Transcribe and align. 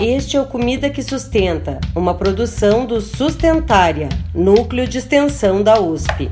Este 0.00 0.36
é 0.36 0.40
o 0.40 0.46
Comida 0.46 0.90
que 0.90 1.02
Sustenta, 1.02 1.80
uma 1.94 2.14
produção 2.14 2.84
do 2.84 3.00
Sustentária, 3.00 4.08
núcleo 4.34 4.86
de 4.86 4.98
extensão 4.98 5.62
da 5.62 5.80
USP. 5.80 6.30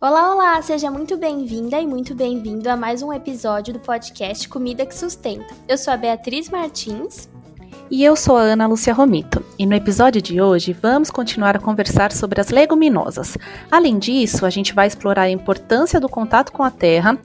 Olá, 0.00 0.34
olá! 0.34 0.62
Seja 0.62 0.90
muito 0.90 1.16
bem-vinda 1.16 1.80
e 1.80 1.86
muito 1.86 2.14
bem-vindo 2.14 2.68
a 2.68 2.76
mais 2.76 3.02
um 3.02 3.12
episódio 3.12 3.72
do 3.72 3.78
podcast 3.78 4.48
Comida 4.48 4.84
que 4.84 4.94
Sustenta. 4.94 5.54
Eu 5.68 5.78
sou 5.78 5.94
a 5.94 5.96
Beatriz 5.96 6.48
Martins. 6.48 7.28
E 7.92 8.02
eu 8.02 8.16
sou 8.16 8.38
a 8.38 8.40
Ana 8.40 8.66
Lúcia 8.66 8.94
Romito, 8.94 9.44
e 9.58 9.66
no 9.66 9.74
episódio 9.74 10.22
de 10.22 10.40
hoje 10.40 10.72
vamos 10.72 11.10
continuar 11.10 11.54
a 11.54 11.60
conversar 11.60 12.10
sobre 12.10 12.40
as 12.40 12.48
leguminosas. 12.48 13.36
Além 13.70 13.98
disso, 13.98 14.46
a 14.46 14.50
gente 14.50 14.72
vai 14.72 14.86
explorar 14.86 15.24
a 15.24 15.30
importância 15.30 16.00
do 16.00 16.08
contato 16.08 16.52
com 16.52 16.62
a 16.62 16.70
terra, 16.70 17.18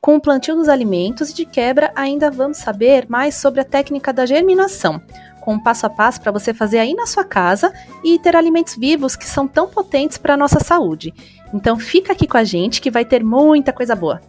com 0.00 0.16
o 0.16 0.20
plantio 0.20 0.56
dos 0.56 0.66
alimentos 0.66 1.28
e 1.28 1.34
de 1.34 1.44
quebra 1.44 1.92
ainda 1.94 2.30
vamos 2.30 2.56
saber 2.56 3.04
mais 3.06 3.34
sobre 3.34 3.60
a 3.60 3.64
técnica 3.66 4.14
da 4.14 4.24
germinação, 4.24 4.98
com 5.42 5.56
um 5.56 5.62
passo 5.62 5.84
a 5.84 5.90
passo 5.90 6.22
para 6.22 6.32
você 6.32 6.54
fazer 6.54 6.78
aí 6.78 6.94
na 6.94 7.04
sua 7.04 7.22
casa 7.22 7.70
e 8.02 8.18
ter 8.18 8.34
alimentos 8.34 8.78
vivos 8.78 9.16
que 9.16 9.26
são 9.26 9.46
tão 9.46 9.68
potentes 9.68 10.16
para 10.16 10.32
a 10.32 10.38
nossa 10.38 10.58
saúde. 10.58 11.12
Então 11.52 11.78
fica 11.78 12.14
aqui 12.14 12.26
com 12.26 12.38
a 12.38 12.44
gente 12.44 12.80
que 12.80 12.90
vai 12.90 13.04
ter 13.04 13.22
muita 13.22 13.74
coisa 13.74 13.94
boa. 13.94 14.22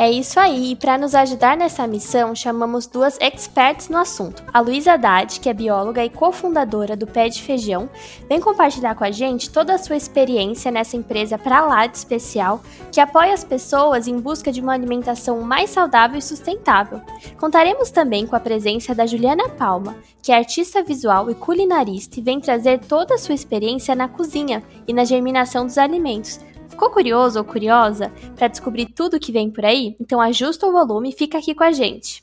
É 0.00 0.08
isso 0.08 0.38
aí, 0.38 0.70
e 0.70 0.76
para 0.76 0.96
nos 0.96 1.12
ajudar 1.12 1.56
nessa 1.56 1.84
missão, 1.84 2.32
chamamos 2.32 2.86
duas 2.86 3.18
experts 3.20 3.88
no 3.88 3.98
assunto. 3.98 4.44
A 4.54 4.60
Luísa 4.60 4.92
Haddad, 4.92 5.40
que 5.40 5.48
é 5.48 5.52
bióloga 5.52 6.04
e 6.04 6.08
cofundadora 6.08 6.96
do 6.96 7.04
Pé 7.04 7.28
de 7.28 7.42
Feijão, 7.42 7.90
vem 8.28 8.40
compartilhar 8.40 8.94
com 8.94 9.02
a 9.02 9.10
gente 9.10 9.50
toda 9.50 9.74
a 9.74 9.78
sua 9.78 9.96
experiência 9.96 10.70
nessa 10.70 10.96
empresa 10.96 11.36
para 11.36 11.66
lá 11.66 11.84
de 11.88 11.96
especial, 11.96 12.62
que 12.92 13.00
apoia 13.00 13.34
as 13.34 13.42
pessoas 13.42 14.06
em 14.06 14.20
busca 14.20 14.52
de 14.52 14.60
uma 14.60 14.72
alimentação 14.72 15.40
mais 15.40 15.70
saudável 15.70 16.16
e 16.16 16.22
sustentável. 16.22 17.00
Contaremos 17.36 17.90
também 17.90 18.24
com 18.24 18.36
a 18.36 18.40
presença 18.40 18.94
da 18.94 19.04
Juliana 19.04 19.48
Palma, 19.48 19.96
que 20.22 20.30
é 20.30 20.36
artista 20.36 20.80
visual 20.80 21.28
e 21.28 21.34
culinarista 21.34 22.20
e 22.20 22.22
vem 22.22 22.38
trazer 22.38 22.78
toda 22.78 23.16
a 23.16 23.18
sua 23.18 23.34
experiência 23.34 23.96
na 23.96 24.06
cozinha 24.06 24.62
e 24.86 24.92
na 24.92 25.02
germinação 25.02 25.66
dos 25.66 25.76
alimentos 25.76 26.38
Ficou 26.78 26.90
curioso 26.90 27.40
ou 27.40 27.44
curiosa 27.44 28.12
para 28.36 28.46
descobrir 28.46 28.86
tudo 28.86 29.18
que 29.18 29.32
vem 29.32 29.50
por 29.50 29.64
aí? 29.64 29.96
Então 30.00 30.20
ajusta 30.20 30.64
o 30.64 30.70
volume 30.70 31.08
e 31.08 31.12
fica 31.12 31.36
aqui 31.36 31.52
com 31.52 31.64
a 31.64 31.72
gente. 31.72 32.22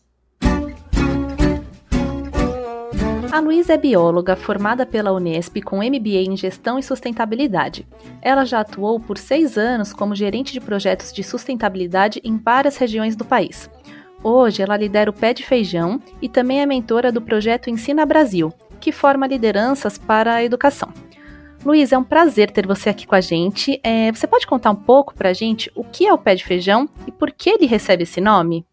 A 3.33 3.39
Luísa 3.41 3.73
é 3.73 3.77
bióloga 3.77 4.33
formada 4.37 4.85
pela 4.85 5.11
Unesp 5.11 5.61
com 5.61 5.79
MBA 5.79 6.23
em 6.29 6.37
Gestão 6.37 6.79
e 6.79 6.83
Sustentabilidade. 6.83 7.85
Ela 8.21 8.45
já 8.45 8.61
atuou 8.61 8.97
por 8.97 9.17
seis 9.17 9.57
anos 9.57 9.91
como 9.91 10.15
gerente 10.15 10.53
de 10.53 10.61
projetos 10.61 11.11
de 11.11 11.21
sustentabilidade 11.21 12.21
em 12.23 12.37
várias 12.37 12.77
regiões 12.77 13.13
do 13.13 13.25
país. 13.25 13.69
Hoje, 14.23 14.61
ela 14.61 14.77
lidera 14.77 15.09
o 15.09 15.13
Pé 15.13 15.33
de 15.33 15.43
Feijão 15.43 15.99
e 16.21 16.29
também 16.29 16.61
é 16.61 16.65
mentora 16.65 17.11
do 17.11 17.21
projeto 17.21 17.69
Ensina 17.69 18.05
Brasil, 18.05 18.53
que 18.79 18.93
forma 18.93 19.27
lideranças 19.27 19.97
para 19.97 20.35
a 20.35 20.43
educação. 20.45 20.93
Luiz, 21.65 21.91
é 21.91 21.97
um 21.97 22.03
prazer 22.03 22.51
ter 22.51 22.67
você 22.67 22.89
aqui 22.89 23.07
com 23.07 23.15
a 23.15 23.21
gente. 23.21 23.79
É, 23.83 24.11
você 24.11 24.27
pode 24.27 24.45
contar 24.45 24.69
um 24.69 24.75
pouco 24.75 25.15
para 25.15 25.29
a 25.29 25.33
gente 25.33 25.71
o 25.73 25.83
que 25.83 26.05
é 26.05 26.13
o 26.13 26.17
pé 26.17 26.35
de 26.35 26.45
feijão 26.45 26.87
e 27.07 27.11
por 27.11 27.31
que 27.31 27.49
ele 27.49 27.65
recebe 27.65 28.03
esse 28.03 28.21
nome? 28.21 28.63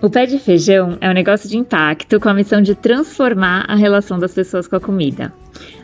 O 0.00 0.08
pé 0.08 0.24
de 0.24 0.38
feijão 0.38 0.96
é 1.00 1.10
um 1.10 1.12
negócio 1.12 1.48
de 1.48 1.58
impacto 1.58 2.20
com 2.20 2.28
a 2.28 2.34
missão 2.34 2.62
de 2.62 2.76
transformar 2.76 3.64
a 3.68 3.74
relação 3.74 4.20
das 4.20 4.32
pessoas 4.32 4.68
com 4.68 4.76
a 4.76 4.80
comida. 4.80 5.32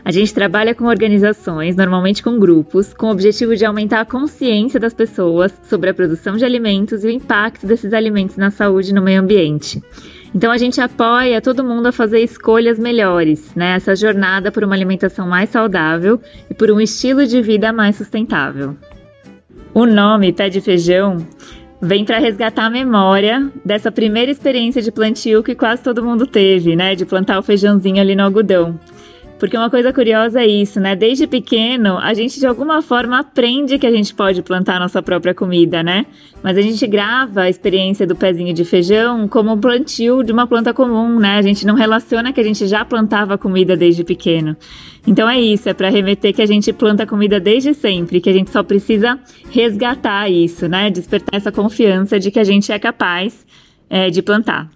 A 0.03 0.11
gente 0.11 0.33
trabalha 0.33 0.73
com 0.73 0.85
organizações, 0.85 1.75
normalmente 1.75 2.23
com 2.23 2.39
grupos, 2.39 2.93
com 2.93 3.07
o 3.07 3.11
objetivo 3.11 3.55
de 3.55 3.65
aumentar 3.65 3.99
a 3.99 4.05
consciência 4.05 4.79
das 4.79 4.93
pessoas 4.93 5.53
sobre 5.69 5.89
a 5.89 5.93
produção 5.93 6.37
de 6.37 6.45
alimentos 6.45 7.03
e 7.03 7.07
o 7.07 7.11
impacto 7.11 7.67
desses 7.67 7.91
alimentos 7.91 8.37
na 8.37 8.49
saúde 8.49 8.91
e 8.91 8.93
no 8.93 9.01
meio 9.01 9.21
ambiente. 9.21 9.81
Então 10.33 10.51
a 10.51 10.57
gente 10.57 10.79
apoia 10.79 11.41
todo 11.41 11.63
mundo 11.63 11.87
a 11.87 11.91
fazer 11.91 12.19
escolhas 12.19 12.77
melhores, 12.77 13.53
né? 13.55 13.77
Jornada 13.95 14.51
por 14.51 14.63
uma 14.63 14.75
alimentação 14.75 15.27
mais 15.27 15.49
saudável 15.49 16.21
e 16.49 16.53
por 16.53 16.69
um 16.69 16.79
estilo 16.79 17.25
de 17.25 17.41
vida 17.41 17.73
mais 17.73 17.95
sustentável. 17.95 18.75
O 19.73 19.85
nome 19.85 20.31
Pé 20.31 20.49
de 20.49 20.61
Feijão 20.61 21.17
vem 21.81 22.05
para 22.05 22.19
resgatar 22.19 22.65
a 22.65 22.69
memória 22.69 23.51
dessa 23.63 23.91
primeira 23.91 24.31
experiência 24.31 24.81
de 24.81 24.91
plantio 24.91 25.43
que 25.43 25.55
quase 25.55 25.81
todo 25.81 26.03
mundo 26.03 26.27
teve, 26.27 26.75
né? 26.75 26.95
De 26.95 27.05
plantar 27.05 27.39
o 27.39 27.43
feijãozinho 27.43 27.99
ali 27.99 28.15
no 28.15 28.23
algodão. 28.23 28.79
Porque 29.39 29.55
uma 29.55 29.69
coisa 29.69 29.93
curiosa 29.93 30.41
é 30.41 30.47
isso, 30.47 30.81
né? 30.81 30.97
Desde 30.97 31.25
pequeno, 31.25 31.97
a 31.97 32.13
gente 32.13 32.39
de 32.41 32.45
alguma 32.45 32.81
forma 32.81 33.19
aprende 33.19 33.79
que 33.79 33.87
a 33.87 33.91
gente 33.91 34.13
pode 34.13 34.41
plantar 34.41 34.75
a 34.75 34.79
nossa 34.81 35.01
própria 35.01 35.33
comida, 35.33 35.81
né? 35.81 36.05
Mas 36.43 36.57
a 36.57 36.61
gente 36.61 36.85
grava 36.85 37.43
a 37.43 37.49
experiência 37.49 38.05
do 38.05 38.17
pezinho 38.17 38.53
de 38.53 38.65
feijão 38.65 39.29
como 39.29 39.53
um 39.53 39.57
plantio 39.57 40.23
de 40.23 40.33
uma 40.33 40.45
planta 40.45 40.73
comum, 40.73 41.17
né? 41.19 41.37
A 41.37 41.41
gente 41.41 41.65
não 41.65 41.73
relaciona 41.73 42.33
que 42.33 42.41
a 42.41 42.43
gente 42.43 42.67
já 42.67 42.83
plantava 42.83 43.37
comida 43.37 43.77
desde 43.77 44.03
pequeno. 44.03 44.57
Então 45.07 45.29
é 45.29 45.39
isso, 45.39 45.69
é 45.69 45.73
para 45.73 45.89
remeter 45.89 46.33
que 46.33 46.41
a 46.41 46.45
gente 46.45 46.73
planta 46.73 47.07
comida 47.07 47.39
desde 47.39 47.73
sempre, 47.73 48.19
que 48.19 48.29
a 48.29 48.33
gente 48.33 48.49
só 48.49 48.61
precisa 48.61 49.17
resgatar 49.49 50.29
isso, 50.29 50.67
né? 50.67 50.91
Despertar 50.91 51.37
essa 51.37 51.51
confiança 51.51 52.19
de 52.19 52.29
que 52.29 52.39
a 52.39 52.43
gente 52.43 52.73
é 52.73 52.77
capaz 52.77 53.47
é, 53.89 54.09
de 54.09 54.21
plantar. 54.21 54.69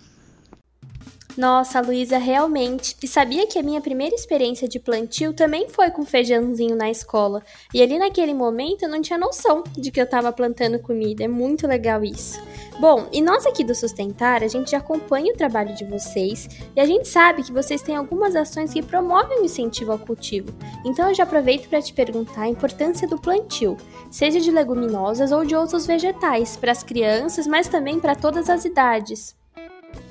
Nossa, 1.35 1.81
Luísa, 1.81 2.19
realmente. 2.19 2.95
E 3.01 3.07
sabia 3.07 3.47
que 3.47 3.57
a 3.57 3.63
minha 3.63 3.81
primeira 3.81 4.13
experiência 4.13 4.67
de 4.67 4.79
plantio 4.79 5.33
também 5.33 5.67
foi 5.67 5.89
com 5.89 6.05
feijãozinho 6.05 6.75
na 6.75 6.91
escola. 6.91 7.41
E 7.73 7.81
ali 7.81 7.97
naquele 7.97 8.35
momento 8.35 8.83
eu 8.83 8.89
não 8.89 9.01
tinha 9.01 9.17
noção 9.17 9.63
de 9.75 9.89
que 9.89 9.99
eu 9.99 10.03
estava 10.03 10.31
plantando 10.31 10.77
comida. 10.77 11.23
É 11.23 11.27
muito 11.27 11.65
legal 11.65 12.03
isso. 12.03 12.39
Bom, 12.79 13.07
e 13.11 13.19
nós 13.19 13.47
aqui 13.47 13.63
do 13.63 13.73
Sustentar, 13.73 14.43
a 14.43 14.47
gente 14.47 14.71
já 14.71 14.77
acompanha 14.77 15.33
o 15.33 15.37
trabalho 15.37 15.73
de 15.75 15.85
vocês 15.85 16.47
e 16.75 16.79
a 16.79 16.85
gente 16.85 17.07
sabe 17.07 17.43
que 17.43 17.51
vocês 17.51 17.81
têm 17.81 17.95
algumas 17.95 18.35
ações 18.35 18.71
que 18.71 18.83
promovem 18.83 19.41
o 19.41 19.45
incentivo 19.45 19.91
ao 19.91 19.99
cultivo. 19.99 20.49
Então 20.85 21.07
eu 21.07 21.15
já 21.15 21.23
aproveito 21.23 21.67
para 21.67 21.81
te 21.81 21.93
perguntar 21.93 22.43
a 22.43 22.49
importância 22.49 23.07
do 23.07 23.19
plantio, 23.19 23.75
seja 24.11 24.39
de 24.39 24.51
leguminosas 24.51 25.31
ou 25.31 25.43
de 25.43 25.55
outros 25.55 25.87
vegetais, 25.87 26.57
para 26.57 26.71
as 26.71 26.83
crianças, 26.83 27.47
mas 27.47 27.67
também 27.67 27.99
para 27.99 28.15
todas 28.15 28.49
as 28.49 28.65
idades. 28.65 29.35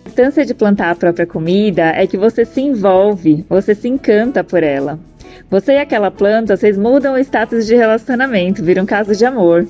A 0.05 0.09
importância 0.09 0.45
de 0.45 0.53
plantar 0.53 0.91
a 0.91 0.95
própria 0.97 1.27
comida 1.27 1.85
é 1.85 2.07
que 2.07 2.19
você 2.19 2.45
se 2.45 2.61
envolve, 2.61 3.47
você 3.49 3.75
se 3.75 3.89
encanta 3.89 4.45
por 4.45 4.63
ela. 4.63 4.99
Você 5.49 5.75
e 5.75 5.79
aquela 5.79 6.11
planta, 6.11 6.57
vocês 6.57 6.77
mudam 6.77 7.15
o 7.15 7.19
status 7.19 7.67
de 7.67 7.75
relacionamento, 7.75 8.65
viram 8.65 8.83
um 8.83 8.87
caso 8.87 9.15
de 9.15 9.25
amor. 9.25 9.67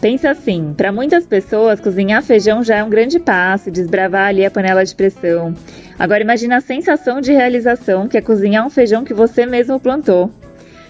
Pensa 0.00 0.30
assim, 0.30 0.72
para 0.74 0.92
muitas 0.92 1.26
pessoas, 1.26 1.80
cozinhar 1.80 2.22
feijão 2.22 2.62
já 2.62 2.76
é 2.76 2.84
um 2.84 2.90
grande 2.90 3.18
passo, 3.18 3.70
desbravar 3.70 4.28
ali 4.28 4.46
a 4.46 4.50
panela 4.50 4.84
de 4.84 4.94
pressão. 4.94 5.52
Agora 5.98 6.22
imagine 6.22 6.54
a 6.54 6.60
sensação 6.60 7.20
de 7.20 7.32
realização 7.32 8.06
que 8.06 8.16
é 8.16 8.22
cozinhar 8.22 8.66
um 8.66 8.70
feijão 8.70 9.04
que 9.04 9.14
você 9.14 9.46
mesmo 9.46 9.80
plantou. 9.80 10.30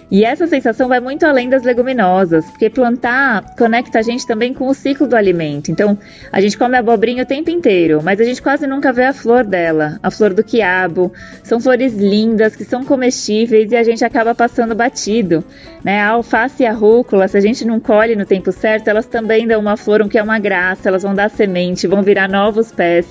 E 0.09 0.23
essa 0.23 0.47
sensação 0.47 0.87
vai 0.87 1.01
muito 1.01 1.25
além 1.25 1.49
das 1.49 1.63
leguminosas, 1.63 2.45
porque 2.45 2.69
plantar 2.69 3.43
conecta 3.57 3.99
a 3.99 4.01
gente 4.01 4.25
também 4.25 4.53
com 4.53 4.67
o 4.67 4.73
ciclo 4.73 5.05
do 5.05 5.17
alimento. 5.17 5.69
Então, 5.69 5.97
a 6.31 6.39
gente 6.39 6.57
come 6.57 6.77
abobrinha 6.77 7.23
o 7.23 7.25
tempo 7.25 7.49
inteiro, 7.49 8.01
mas 8.01 8.21
a 8.21 8.23
gente 8.23 8.41
quase 8.41 8.65
nunca 8.65 8.93
vê 8.93 9.03
a 9.03 9.13
flor 9.13 9.43
dela, 9.43 9.99
a 10.01 10.09
flor 10.09 10.33
do 10.33 10.43
quiabo. 10.43 11.11
São 11.43 11.59
flores 11.59 11.93
lindas 11.93 12.55
que 12.55 12.63
são 12.63 12.85
comestíveis 12.85 13.69
e 13.71 13.75
a 13.75 13.83
gente 13.83 14.05
acaba 14.05 14.33
passando 14.33 14.73
batido. 14.73 15.43
Né? 15.83 15.99
A 15.99 16.11
alface 16.11 16.63
e 16.63 16.65
a 16.65 16.71
rúcula, 16.71 17.27
se 17.27 17.37
a 17.37 17.41
gente 17.41 17.65
não 17.65 17.77
colhe 17.77 18.15
no 18.15 18.25
tempo 18.25 18.51
certo, 18.53 18.87
elas 18.87 19.05
também 19.05 19.45
dão 19.45 19.59
uma 19.59 19.75
flor, 19.75 20.01
o 20.01 20.07
que 20.07 20.17
é 20.17 20.23
uma 20.23 20.39
graça, 20.39 20.87
elas 20.87 21.03
vão 21.03 21.13
dar 21.13 21.29
semente, 21.29 21.85
vão 21.85 22.01
virar 22.01 22.29
novos 22.29 22.71
pés. 22.71 23.05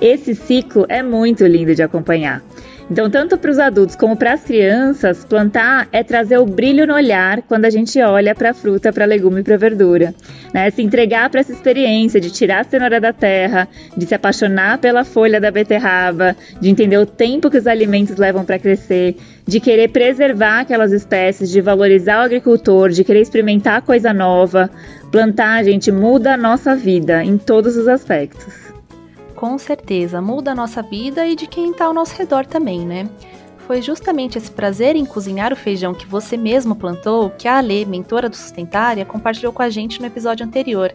Esse 0.00 0.34
ciclo 0.34 0.84
é 0.88 1.00
muito 1.00 1.46
lindo 1.46 1.74
de 1.74 1.82
acompanhar. 1.82 2.42
Então, 2.90 3.08
tanto 3.08 3.38
para 3.38 3.52
os 3.52 3.58
adultos 3.60 3.94
como 3.94 4.16
para 4.16 4.32
as 4.32 4.42
crianças, 4.42 5.24
plantar 5.24 5.86
é 5.92 6.02
trazer 6.02 6.38
o 6.38 6.44
brilho 6.44 6.88
no 6.88 6.94
olhar 6.94 7.40
quando 7.42 7.64
a 7.64 7.70
gente 7.70 8.00
olha 8.02 8.34
para 8.34 8.50
a 8.50 8.54
fruta, 8.54 8.92
para 8.92 9.04
legume 9.04 9.44
para 9.44 9.56
verdura. 9.56 10.12
Né? 10.52 10.68
Se 10.72 10.82
entregar 10.82 11.30
para 11.30 11.38
essa 11.38 11.52
experiência 11.52 12.20
de 12.20 12.32
tirar 12.32 12.62
a 12.62 12.64
cenoura 12.64 13.00
da 13.00 13.12
terra, 13.12 13.68
de 13.96 14.06
se 14.06 14.14
apaixonar 14.14 14.78
pela 14.78 15.04
folha 15.04 15.40
da 15.40 15.52
beterraba, 15.52 16.36
de 16.60 16.68
entender 16.68 16.98
o 16.98 17.06
tempo 17.06 17.48
que 17.48 17.58
os 17.58 17.66
alimentos 17.68 18.16
levam 18.16 18.44
para 18.44 18.58
crescer, 18.58 19.16
de 19.46 19.60
querer 19.60 19.90
preservar 19.90 20.60
aquelas 20.60 20.90
espécies, 20.90 21.48
de 21.48 21.60
valorizar 21.60 22.18
o 22.18 22.24
agricultor, 22.24 22.88
de 22.88 23.04
querer 23.04 23.20
experimentar 23.20 23.82
coisa 23.82 24.12
nova. 24.12 24.68
Plantar, 25.12 25.62
gente, 25.62 25.92
muda 25.92 26.34
a 26.34 26.36
nossa 26.36 26.74
vida 26.74 27.22
em 27.22 27.38
todos 27.38 27.76
os 27.76 27.86
aspectos 27.86 28.69
com 29.40 29.56
certeza 29.56 30.20
muda 30.20 30.52
a 30.52 30.54
nossa 30.54 30.82
vida 30.82 31.26
e 31.26 31.34
de 31.34 31.46
quem 31.46 31.70
está 31.70 31.86
ao 31.86 31.94
nosso 31.94 32.14
redor 32.14 32.44
também, 32.44 32.86
né? 32.86 33.08
Foi 33.66 33.80
justamente 33.80 34.36
esse 34.36 34.50
prazer 34.50 34.96
em 34.96 35.06
cozinhar 35.06 35.50
o 35.50 35.56
feijão 35.56 35.94
que 35.94 36.06
você 36.06 36.36
mesmo 36.36 36.76
plantou 36.76 37.30
que 37.30 37.48
a 37.48 37.56
Ale, 37.56 37.86
mentora 37.86 38.28
do 38.28 38.36
Sustentária, 38.36 39.06
compartilhou 39.06 39.50
com 39.50 39.62
a 39.62 39.70
gente 39.70 39.98
no 39.98 40.06
episódio 40.06 40.44
anterior. 40.44 40.92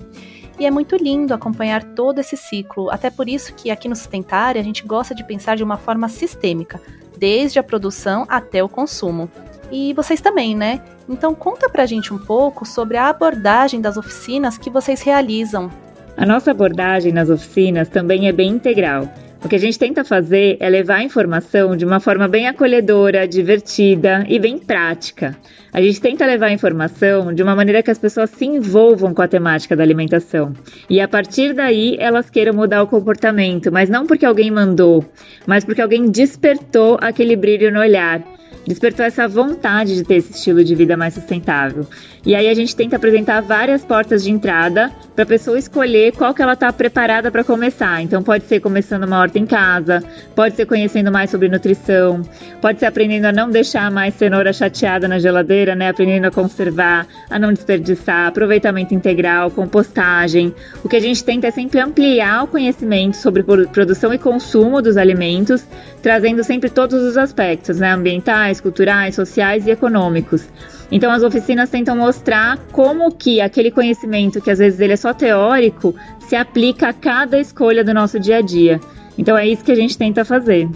E 0.59 0.65
é 0.65 0.69
muito 0.69 0.95
lindo 0.95 1.33
acompanhar 1.33 1.83
todo 1.95 2.19
esse 2.19 2.37
ciclo, 2.37 2.91
até 2.91 3.09
por 3.09 3.27
isso 3.27 3.51
que 3.51 3.71
aqui 3.71 3.89
no 3.89 3.95
Sustentária 3.95 4.61
a 4.61 4.63
gente 4.63 4.85
gosta 4.85 5.15
de 5.15 5.23
pensar 5.23 5.57
de 5.57 5.63
uma 5.63 5.77
forma 5.77 6.07
sistêmica, 6.07 6.79
desde 7.17 7.57
a 7.57 7.63
produção 7.63 8.27
até 8.29 8.63
o 8.63 8.69
consumo. 8.69 9.27
E 9.71 9.91
vocês 9.93 10.21
também, 10.21 10.55
né? 10.55 10.83
Então 11.09 11.33
conta 11.33 11.67
pra 11.67 11.87
gente 11.87 12.13
um 12.13 12.19
pouco 12.19 12.63
sobre 12.63 12.95
a 12.95 13.09
abordagem 13.09 13.81
das 13.81 13.97
oficinas 13.97 14.55
que 14.55 14.69
vocês 14.69 15.01
realizam. 15.01 15.71
A 16.17 16.25
nossa 16.25 16.51
abordagem 16.51 17.11
nas 17.11 17.29
oficinas 17.29 17.89
também 17.89 18.27
é 18.27 18.31
bem 18.31 18.49
integral. 18.51 19.13
O 19.43 19.49
que 19.49 19.55
a 19.55 19.59
gente 19.59 19.77
tenta 19.77 20.03
fazer 20.03 20.55
é 20.61 20.69
levar 20.69 20.95
a 20.95 21.03
informação 21.03 21.75
de 21.75 21.85
uma 21.85 21.99
forma 21.99 22.25
bem 22.27 22.47
acolhedora, 22.47 23.27
divertida 23.27 24.25
e 24.27 24.39
bem 24.39 24.57
prática. 24.57 25.35
A 25.73 25.81
gente 25.81 25.99
tenta 25.99 26.25
levar 26.25 26.47
a 26.47 26.53
informação 26.53 27.33
de 27.33 27.43
uma 27.43 27.53
maneira 27.53 27.83
que 27.83 27.91
as 27.91 27.99
pessoas 27.99 28.29
se 28.29 28.45
envolvam 28.45 29.13
com 29.13 29.21
a 29.21 29.27
temática 29.27 29.75
da 29.75 29.83
alimentação. 29.83 30.53
E 30.89 31.01
a 31.01 31.07
partir 31.07 31.53
daí 31.53 31.97
elas 31.99 32.29
queiram 32.29 32.53
mudar 32.53 32.81
o 32.81 32.87
comportamento, 32.87 33.69
mas 33.71 33.89
não 33.89 34.07
porque 34.07 34.25
alguém 34.25 34.49
mandou, 34.49 35.03
mas 35.45 35.65
porque 35.65 35.81
alguém 35.81 36.09
despertou 36.09 36.97
aquele 37.01 37.35
brilho 37.35 37.71
no 37.73 37.81
olhar 37.81 38.23
despertou 38.67 39.05
essa 39.05 39.27
vontade 39.27 39.95
de 39.95 40.03
ter 40.03 40.15
esse 40.15 40.31
estilo 40.31 40.63
de 40.63 40.75
vida 40.75 40.97
mais 40.97 41.13
sustentável. 41.13 41.85
E 42.25 42.33
aí 42.33 42.49
a 42.49 42.53
gente 42.55 42.75
tenta 42.75 42.95
apresentar 42.95 43.39
várias 43.41 43.85
portas 43.85 44.23
de 44.23 44.31
entrada 44.31 44.91
para 45.13 45.23
a 45.23 45.27
pessoa 45.27 45.59
escolher 45.59 46.11
qual 46.13 46.33
que 46.33 46.41
ela 46.41 46.53
está 46.53 46.73
preparada 46.73 47.29
para 47.29 47.43
começar. 47.43 48.01
Então 48.01 48.23
pode 48.23 48.45
ser 48.45 48.59
começando 48.59 49.03
uma 49.03 49.19
horta 49.19 49.37
em 49.37 49.45
casa, 49.45 50.03
pode 50.35 50.55
ser 50.55 50.65
conhecendo 50.65 51.11
mais 51.11 51.29
sobre 51.29 51.47
nutrição, 51.47 52.23
pode 52.59 52.79
ser 52.79 52.87
aprendendo 52.87 53.25
a 53.25 53.31
não 53.31 53.49
deixar 53.49 53.91
mais 53.91 54.15
cenoura 54.15 54.51
chateada 54.51 55.07
na 55.07 55.19
geladeira, 55.19 55.75
né? 55.75 55.89
Aprendendo 55.89 56.25
a 56.25 56.31
conservar, 56.31 57.05
a 57.29 57.37
não 57.37 57.53
desperdiçar, 57.53 58.27
aproveitamento 58.27 58.95
integral, 58.95 59.51
compostagem. 59.51 60.53
O 60.83 60.89
que 60.89 60.95
a 60.95 61.01
gente 61.01 61.23
tenta 61.23 61.47
é 61.47 61.51
sempre 61.51 61.79
ampliar 61.79 62.43
o 62.43 62.47
conhecimento 62.47 63.17
sobre 63.17 63.43
produção 63.43 64.11
e 64.11 64.17
consumo 64.17 64.81
dos 64.81 64.97
alimentos, 64.97 65.63
trazendo 66.01 66.43
sempre 66.43 66.71
todos 66.71 67.03
os 67.03 67.17
aspectos, 67.17 67.79
né? 67.79 67.93
Ambientais, 67.93 68.59
culturais, 68.59 69.13
sociais 69.13 69.67
e 69.67 69.69
econômicos. 69.69 70.49
Então 70.91 71.11
as 71.11 71.23
oficinas 71.23 71.69
tentam 71.69 71.95
mostrar 71.95 72.57
como 72.71 73.11
que 73.11 73.41
aquele 73.41 73.71
conhecimento, 73.71 74.41
que 74.41 74.51
às 74.51 74.59
vezes 74.59 74.79
ele 74.79 74.93
é 74.93 74.97
só 74.97 75.13
teórico, 75.13 75.95
se 76.19 76.35
aplica 76.35 76.89
a 76.89 76.93
cada 76.93 77.39
escolha 77.39 77.83
do 77.83 77.93
nosso 77.93 78.19
dia 78.19 78.37
a 78.37 78.41
dia. 78.41 78.79
Então 79.17 79.37
é 79.37 79.47
isso 79.47 79.63
que 79.63 79.71
a 79.71 79.75
gente 79.75 79.97
tenta 79.97 80.23
fazer. 80.23 80.69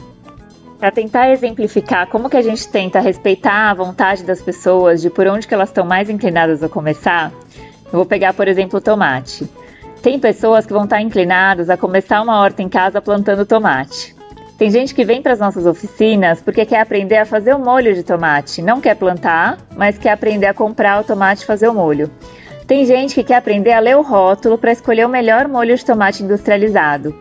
Para 0.79 0.91
tentar 0.91 1.29
exemplificar 1.31 2.07
como 2.07 2.29
que 2.29 2.37
a 2.37 2.41
gente 2.41 2.67
tenta 2.69 2.99
respeitar 2.99 3.69
a 3.69 3.73
vontade 3.73 4.23
das 4.23 4.41
pessoas 4.41 5.01
de 5.01 5.09
por 5.09 5.27
onde 5.27 5.45
que 5.45 5.53
elas 5.53 5.69
estão 5.69 5.85
mais 5.85 6.09
inclinadas 6.09 6.63
a 6.63 6.69
começar, 6.69 7.33
eu 7.85 7.91
vou 7.91 8.05
pegar, 8.05 8.33
por 8.33 8.47
exemplo, 8.47 8.79
o 8.79 8.81
tomate. 8.81 9.49
Tem 10.01 10.17
pessoas 10.17 10.65
que 10.65 10.71
vão 10.71 10.85
estar 10.85 11.01
inclinadas 11.01 11.69
a 11.69 11.75
começar 11.75 12.21
uma 12.21 12.39
horta 12.39 12.61
em 12.61 12.69
casa 12.69 13.01
plantando 13.01 13.45
tomate. 13.45 14.15
Tem 14.59 14.69
gente 14.69 14.93
que 14.93 15.05
vem 15.05 15.21
para 15.21 15.31
as 15.31 15.39
nossas 15.39 15.65
oficinas 15.65 16.41
porque 16.41 16.65
quer 16.65 16.81
aprender 16.81 17.15
a 17.15 17.25
fazer 17.25 17.55
o 17.55 17.59
molho 17.59 17.95
de 17.95 18.03
tomate. 18.03 18.61
Não 18.61 18.81
quer 18.81 18.93
plantar, 18.93 19.57
mas 19.77 19.97
quer 19.97 20.11
aprender 20.11 20.47
a 20.47 20.53
comprar 20.53 20.99
o 20.99 21.03
tomate 21.05 21.43
e 21.43 21.45
fazer 21.45 21.69
o 21.69 21.73
molho. 21.73 22.11
Tem 22.67 22.83
gente 22.83 23.15
que 23.15 23.23
quer 23.23 23.37
aprender 23.37 23.71
a 23.71 23.79
ler 23.79 23.95
o 23.95 24.01
rótulo 24.01 24.57
para 24.57 24.73
escolher 24.73 25.05
o 25.05 25.09
melhor 25.09 25.47
molho 25.47 25.77
de 25.77 25.85
tomate 25.85 26.23
industrializado. 26.23 27.15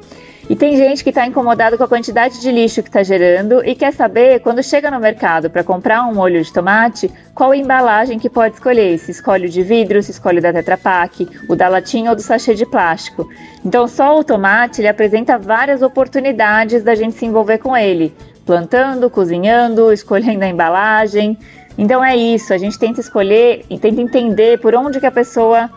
E 0.48 0.56
tem 0.56 0.76
gente 0.76 1.04
que 1.04 1.10
está 1.10 1.26
incomodado 1.26 1.76
com 1.76 1.84
a 1.84 1.88
quantidade 1.88 2.40
de 2.40 2.50
lixo 2.50 2.82
que 2.82 2.88
está 2.88 3.02
gerando 3.02 3.62
e 3.66 3.74
quer 3.74 3.92
saber, 3.92 4.40
quando 4.40 4.62
chega 4.62 4.90
no 4.90 4.98
mercado 4.98 5.50
para 5.50 5.62
comprar 5.62 6.04
um 6.04 6.14
molho 6.14 6.42
de 6.42 6.50
tomate, 6.50 7.12
qual 7.34 7.54
embalagem 7.54 8.18
que 8.18 8.30
pode 8.30 8.54
escolher. 8.54 8.98
Se 8.98 9.10
escolhe 9.10 9.46
o 9.46 9.50
de 9.50 9.62
vidro, 9.62 10.02
se 10.02 10.10
escolhe 10.10 10.38
o 10.38 10.42
da 10.42 10.50
Tetra 10.50 10.78
Pak, 10.78 11.28
o 11.50 11.54
da 11.54 11.68
latinha 11.68 12.08
ou 12.08 12.16
do 12.16 12.22
sachê 12.22 12.54
de 12.54 12.64
plástico. 12.64 13.28
Então, 13.62 13.86
só 13.86 14.18
o 14.18 14.24
tomate 14.24 14.80
ele 14.80 14.88
apresenta 14.88 15.36
várias 15.36 15.82
oportunidades 15.82 16.82
da 16.82 16.94
gente 16.94 17.16
se 17.16 17.26
envolver 17.26 17.58
com 17.58 17.76
ele, 17.76 18.14
plantando, 18.46 19.10
cozinhando, 19.10 19.92
escolhendo 19.92 20.44
a 20.44 20.48
embalagem. 20.48 21.38
Então 21.76 22.02
é 22.02 22.16
isso, 22.16 22.54
a 22.54 22.58
gente 22.58 22.78
tenta 22.78 23.00
escolher 23.00 23.64
e 23.68 23.78
tenta 23.78 24.00
entender 24.00 24.58
por 24.58 24.74
onde 24.74 24.98
que 24.98 25.06
a 25.06 25.12
pessoa 25.12 25.70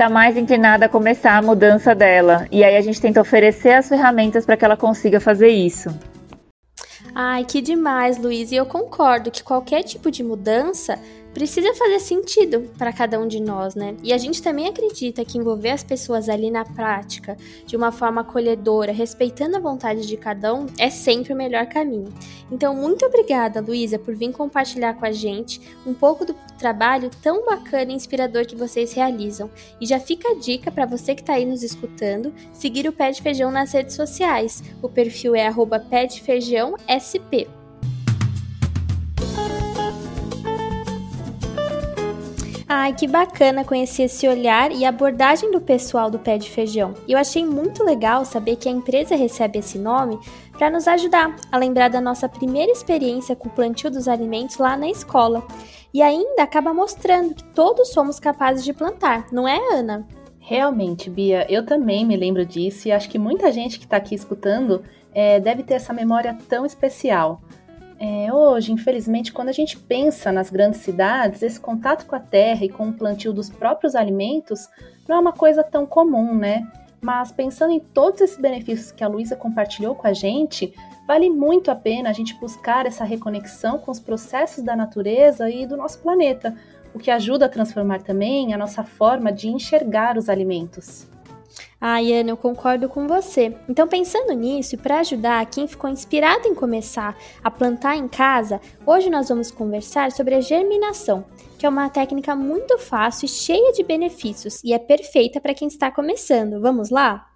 está 0.00 0.08
mais 0.08 0.34
inclinada 0.34 0.86
a 0.86 0.88
começar 0.88 1.36
a 1.36 1.42
mudança 1.42 1.94
dela. 1.94 2.48
E 2.50 2.64
aí 2.64 2.74
a 2.74 2.80
gente 2.80 2.98
tenta 2.98 3.20
oferecer 3.20 3.72
as 3.72 3.86
ferramentas 3.86 4.46
para 4.46 4.56
que 4.56 4.64
ela 4.64 4.74
consiga 4.74 5.20
fazer 5.20 5.48
isso. 5.48 5.94
Ai, 7.14 7.44
que 7.44 7.60
demais, 7.60 8.16
Luiz. 8.16 8.50
E 8.50 8.56
eu 8.56 8.64
concordo 8.64 9.30
que 9.30 9.42
qualquer 9.42 9.82
tipo 9.82 10.10
de 10.10 10.22
mudança 10.22 10.98
precisa 11.32 11.74
fazer 11.74 12.00
sentido 12.00 12.70
para 12.76 12.92
cada 12.92 13.18
um 13.18 13.26
de 13.26 13.40
nós, 13.40 13.74
né? 13.74 13.96
E 14.02 14.12
a 14.12 14.18
gente 14.18 14.42
também 14.42 14.68
acredita 14.68 15.24
que 15.24 15.38
envolver 15.38 15.70
as 15.70 15.82
pessoas 15.82 16.28
ali 16.28 16.50
na 16.50 16.64
prática, 16.64 17.36
de 17.66 17.76
uma 17.76 17.92
forma 17.92 18.22
acolhedora, 18.22 18.92
respeitando 18.92 19.56
a 19.56 19.60
vontade 19.60 20.06
de 20.06 20.16
cada 20.16 20.54
um, 20.54 20.66
é 20.78 20.90
sempre 20.90 21.32
o 21.32 21.36
melhor 21.36 21.66
caminho. 21.66 22.12
Então, 22.50 22.74
muito 22.74 23.04
obrigada, 23.06 23.60
Luísa, 23.60 23.98
por 23.98 24.14
vir 24.14 24.32
compartilhar 24.32 24.94
com 24.94 25.06
a 25.06 25.12
gente 25.12 25.60
um 25.86 25.94
pouco 25.94 26.24
do 26.24 26.34
trabalho 26.58 27.10
tão 27.22 27.44
bacana 27.44 27.92
e 27.92 27.94
inspirador 27.94 28.44
que 28.46 28.56
vocês 28.56 28.92
realizam. 28.92 29.50
E 29.80 29.86
já 29.86 30.00
fica 30.00 30.30
a 30.30 30.34
dica 30.34 30.70
para 30.70 30.86
você 30.86 31.14
que 31.14 31.20
está 31.20 31.34
aí 31.34 31.44
nos 31.44 31.62
escutando, 31.62 32.32
seguir 32.52 32.88
o 32.88 32.92
Pé 32.92 33.10
de 33.10 33.22
Feijão 33.22 33.50
nas 33.50 33.72
redes 33.72 33.94
sociais. 33.94 34.62
O 34.82 34.88
perfil 34.88 35.34
é 35.34 35.50
de 36.06 36.20
Feijão 36.20 36.74
SP. 36.88 37.59
Ai, 42.72 42.94
que 42.94 43.08
bacana 43.08 43.64
conhecer 43.64 44.04
esse 44.04 44.28
olhar 44.28 44.70
e 44.70 44.84
abordagem 44.84 45.50
do 45.50 45.60
pessoal 45.60 46.08
do 46.08 46.20
Pé 46.20 46.38
de 46.38 46.48
Feijão. 46.48 46.94
Eu 47.08 47.18
achei 47.18 47.44
muito 47.44 47.82
legal 47.82 48.24
saber 48.24 48.54
que 48.54 48.68
a 48.68 48.72
empresa 48.72 49.16
recebe 49.16 49.58
esse 49.58 49.76
nome 49.76 50.16
para 50.52 50.70
nos 50.70 50.86
ajudar 50.86 51.34
a 51.50 51.58
lembrar 51.58 51.90
da 51.90 52.00
nossa 52.00 52.28
primeira 52.28 52.70
experiência 52.70 53.34
com 53.34 53.48
o 53.48 53.50
plantio 53.50 53.90
dos 53.90 54.06
alimentos 54.06 54.58
lá 54.58 54.76
na 54.76 54.88
escola. 54.88 55.44
E 55.92 56.00
ainda 56.00 56.44
acaba 56.44 56.72
mostrando 56.72 57.34
que 57.34 57.42
todos 57.42 57.88
somos 57.88 58.20
capazes 58.20 58.64
de 58.64 58.72
plantar, 58.72 59.26
não 59.32 59.48
é, 59.48 59.58
Ana? 59.74 60.06
Realmente, 60.38 61.10
Bia, 61.10 61.44
eu 61.50 61.66
também 61.66 62.06
me 62.06 62.16
lembro 62.16 62.46
disso 62.46 62.86
e 62.86 62.92
acho 62.92 63.10
que 63.10 63.18
muita 63.18 63.50
gente 63.50 63.80
que 63.80 63.84
está 63.84 63.96
aqui 63.96 64.14
escutando 64.14 64.84
é, 65.12 65.40
deve 65.40 65.64
ter 65.64 65.74
essa 65.74 65.92
memória 65.92 66.38
tão 66.48 66.64
especial. 66.64 67.42
É, 68.02 68.32
hoje, 68.32 68.72
infelizmente, 68.72 69.30
quando 69.30 69.50
a 69.50 69.52
gente 69.52 69.76
pensa 69.76 70.32
nas 70.32 70.48
grandes 70.48 70.80
cidades, 70.80 71.42
esse 71.42 71.60
contato 71.60 72.06
com 72.06 72.16
a 72.16 72.20
terra 72.20 72.64
e 72.64 72.68
com 72.70 72.88
o 72.88 72.94
plantio 72.94 73.30
dos 73.30 73.50
próprios 73.50 73.94
alimentos 73.94 74.70
não 75.06 75.16
é 75.16 75.18
uma 75.18 75.34
coisa 75.34 75.62
tão 75.62 75.84
comum, 75.84 76.34
né? 76.34 76.66
Mas 76.98 77.30
pensando 77.30 77.74
em 77.74 77.80
todos 77.80 78.22
esses 78.22 78.38
benefícios 78.38 78.90
que 78.90 79.04
a 79.04 79.08
Luísa 79.08 79.36
compartilhou 79.36 79.94
com 79.94 80.06
a 80.06 80.14
gente, 80.14 80.72
vale 81.06 81.28
muito 81.28 81.70
a 81.70 81.74
pena 81.74 82.08
a 82.08 82.12
gente 82.14 82.34
buscar 82.40 82.86
essa 82.86 83.04
reconexão 83.04 83.78
com 83.78 83.90
os 83.90 84.00
processos 84.00 84.64
da 84.64 84.74
natureza 84.74 85.50
e 85.50 85.66
do 85.66 85.76
nosso 85.76 85.98
planeta, 85.98 86.56
o 86.94 86.98
que 86.98 87.10
ajuda 87.10 87.44
a 87.44 87.50
transformar 87.50 88.00
também 88.00 88.54
a 88.54 88.58
nossa 88.58 88.82
forma 88.82 89.30
de 89.30 89.48
enxergar 89.48 90.16
os 90.16 90.30
alimentos. 90.30 91.09
Ai, 91.80 92.12
Ana, 92.12 92.30
eu 92.30 92.36
concordo 92.36 92.90
com 92.90 93.08
você. 93.08 93.56
Então, 93.66 93.88
pensando 93.88 94.34
nisso 94.34 94.74
e 94.74 94.78
para 94.78 95.00
ajudar 95.00 95.46
quem 95.46 95.66
ficou 95.66 95.88
inspirado 95.88 96.46
em 96.46 96.54
começar 96.54 97.16
a 97.42 97.50
plantar 97.50 97.96
em 97.96 98.06
casa, 98.06 98.60
hoje 98.84 99.08
nós 99.08 99.30
vamos 99.30 99.50
conversar 99.50 100.12
sobre 100.12 100.34
a 100.34 100.42
germinação, 100.42 101.24
que 101.58 101.64
é 101.64 101.68
uma 101.68 101.88
técnica 101.88 102.36
muito 102.36 102.76
fácil 102.76 103.24
e 103.24 103.28
cheia 103.28 103.72
de 103.72 103.82
benefícios 103.82 104.62
e 104.62 104.74
é 104.74 104.78
perfeita 104.78 105.40
para 105.40 105.54
quem 105.54 105.68
está 105.68 105.90
começando. 105.90 106.60
Vamos 106.60 106.90
lá? 106.90 107.26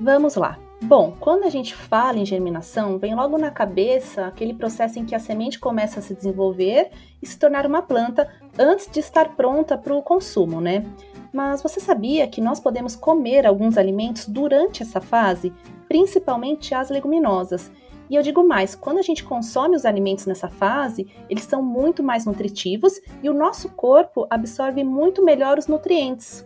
Vamos 0.00 0.36
lá. 0.36 0.58
Bom, 0.84 1.14
quando 1.20 1.44
a 1.44 1.50
gente 1.50 1.74
fala 1.74 2.18
em 2.18 2.26
germinação, 2.26 2.98
vem 2.98 3.14
logo 3.14 3.36
na 3.36 3.50
cabeça 3.50 4.26
aquele 4.26 4.54
processo 4.54 4.98
em 4.98 5.04
que 5.04 5.14
a 5.14 5.18
semente 5.18 5.58
começa 5.58 6.00
a 6.00 6.02
se 6.02 6.14
desenvolver 6.14 6.90
e 7.22 7.26
se 7.26 7.38
tornar 7.38 7.66
uma 7.66 7.82
planta 7.82 8.28
antes 8.58 8.90
de 8.90 8.98
estar 8.98 9.36
pronta 9.36 9.76
para 9.78 9.94
o 9.94 10.02
consumo, 10.02 10.60
né? 10.60 10.84
Mas 11.32 11.62
você 11.62 11.80
sabia 11.80 12.28
que 12.28 12.40
nós 12.40 12.60
podemos 12.60 12.94
comer 12.94 13.46
alguns 13.46 13.78
alimentos 13.78 14.26
durante 14.26 14.82
essa 14.82 15.00
fase, 15.00 15.52
principalmente 15.88 16.74
as 16.74 16.90
leguminosas? 16.90 17.70
E 18.10 18.14
eu 18.14 18.22
digo 18.22 18.46
mais, 18.46 18.74
quando 18.74 18.98
a 18.98 19.02
gente 19.02 19.24
consome 19.24 19.74
os 19.74 19.86
alimentos 19.86 20.26
nessa 20.26 20.48
fase, 20.48 21.06
eles 21.30 21.44
são 21.44 21.62
muito 21.62 22.02
mais 22.02 22.26
nutritivos 22.26 23.00
e 23.22 23.30
o 23.30 23.34
nosso 23.34 23.70
corpo 23.70 24.26
absorve 24.28 24.84
muito 24.84 25.24
melhor 25.24 25.58
os 25.58 25.66
nutrientes. 25.66 26.44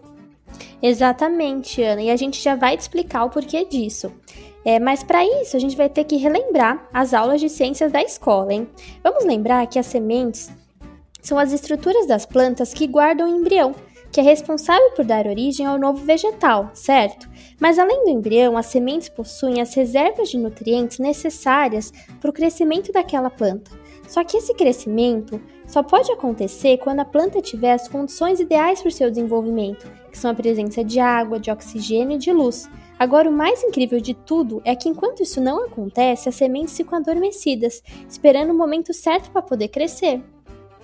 Exatamente, 0.81 1.83
Ana, 1.83 2.02
e 2.02 2.11
a 2.11 2.16
gente 2.16 2.40
já 2.40 2.55
vai 2.55 2.76
te 2.76 2.83
explicar 2.83 3.25
o 3.25 3.31
porquê 3.31 3.64
disso. 3.64 4.12
É, 4.64 4.78
mas 4.78 5.02
para 5.02 5.25
isso, 5.25 5.57
a 5.57 5.61
gente 5.61 5.76
vai 5.76 5.88
ter 5.88 6.05
que 6.05 6.16
relembrar 6.16 6.88
as 6.93 7.12
aulas 7.12 7.40
de 7.40 7.49
ciências 7.49 7.90
da 7.90 8.02
escola, 8.02 8.52
hein? 8.52 8.69
Vamos 9.02 9.25
lembrar 9.25 9.66
que 9.66 9.78
as 9.78 9.87
sementes 9.87 10.50
são 11.21 11.37
as 11.37 11.52
estruturas 11.52 12.07
das 12.07 12.25
plantas 12.25 12.73
que 12.73 12.87
guardam 12.87 13.26
o 13.26 13.37
embrião 13.37 13.75
que 14.16 14.20
é 14.20 14.23
responsável 14.23 14.92
por 14.92 15.04
dar 15.04 15.26
origem 15.26 15.66
ao 15.66 15.78
novo 15.78 16.02
vegetal, 16.02 16.70
certo? 16.73 17.28
Mas 17.61 17.78
além 17.78 18.02
do 18.02 18.08
embrião, 18.08 18.56
as 18.56 18.64
sementes 18.64 19.11
possuem 19.11 19.61
as 19.61 19.75
reservas 19.75 20.30
de 20.30 20.38
nutrientes 20.38 20.99
necessárias 20.99 21.92
para 22.18 22.30
o 22.30 22.32
crescimento 22.32 22.90
daquela 22.90 23.28
planta. 23.28 23.70
Só 24.08 24.25
que 24.25 24.38
esse 24.38 24.54
crescimento 24.54 25.38
só 25.66 25.82
pode 25.82 26.11
acontecer 26.11 26.78
quando 26.78 27.00
a 27.00 27.04
planta 27.04 27.42
tiver 27.42 27.75
as 27.75 27.88
condições 27.88 28.40
ideais 28.40 28.80
para 28.80 28.88
o 28.88 28.92
seu 28.92 29.11
desenvolvimento, 29.11 29.87
que 30.11 30.16
são 30.16 30.30
a 30.30 30.35
presença 30.35 30.82
de 30.82 30.99
água, 30.99 31.38
de 31.38 31.50
oxigênio 31.50 32.16
e 32.16 32.18
de 32.18 32.32
luz. 32.32 32.70
Agora, 32.99 33.28
o 33.28 33.32
mais 33.32 33.62
incrível 33.62 34.00
de 34.00 34.14
tudo 34.14 34.62
é 34.64 34.75
que 34.75 34.88
enquanto 34.88 35.23
isso 35.23 35.42
não 35.42 35.66
acontece, 35.66 36.26
as 36.26 36.37
sementes 36.37 36.75
ficam 36.75 36.99
adormecidas, 36.99 37.82
esperando 38.08 38.52
o 38.52 38.56
momento 38.56 38.94
certo 38.94 39.30
para 39.30 39.42
poder 39.42 39.68
crescer. 39.68 40.23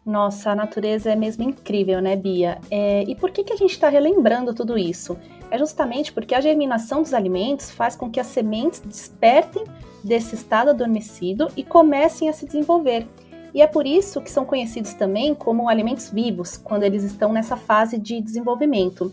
Nossa, 0.04 0.50
a 0.50 0.54
natureza 0.54 1.12
é 1.12 1.16
mesmo 1.16 1.44
incrível, 1.44 2.00
né, 2.00 2.16
Bia? 2.16 2.58
É, 2.70 3.04
e 3.04 3.14
por 3.14 3.30
que, 3.30 3.44
que 3.44 3.52
a 3.52 3.56
gente 3.56 3.70
está 3.70 3.88
relembrando 3.88 4.52
tudo 4.52 4.76
isso? 4.76 5.16
É 5.48 5.56
justamente 5.56 6.12
porque 6.12 6.34
a 6.34 6.40
germinação 6.40 7.02
dos 7.02 7.14
alimentos 7.14 7.70
faz 7.70 7.94
com 7.94 8.10
que 8.10 8.18
as 8.18 8.26
sementes 8.26 8.80
despertem 8.80 9.62
desse 10.02 10.34
estado 10.34 10.70
adormecido 10.70 11.48
e 11.56 11.62
comecem 11.62 12.28
a 12.28 12.32
se 12.32 12.44
desenvolver. 12.46 13.06
E 13.54 13.62
é 13.62 13.66
por 13.66 13.86
isso 13.86 14.20
que 14.20 14.30
são 14.30 14.44
conhecidos 14.44 14.94
também 14.94 15.34
como 15.34 15.68
alimentos 15.68 16.10
vivos, 16.10 16.56
quando 16.56 16.82
eles 16.82 17.04
estão 17.04 17.32
nessa 17.32 17.56
fase 17.56 17.96
de 17.96 18.20
desenvolvimento. 18.20 19.12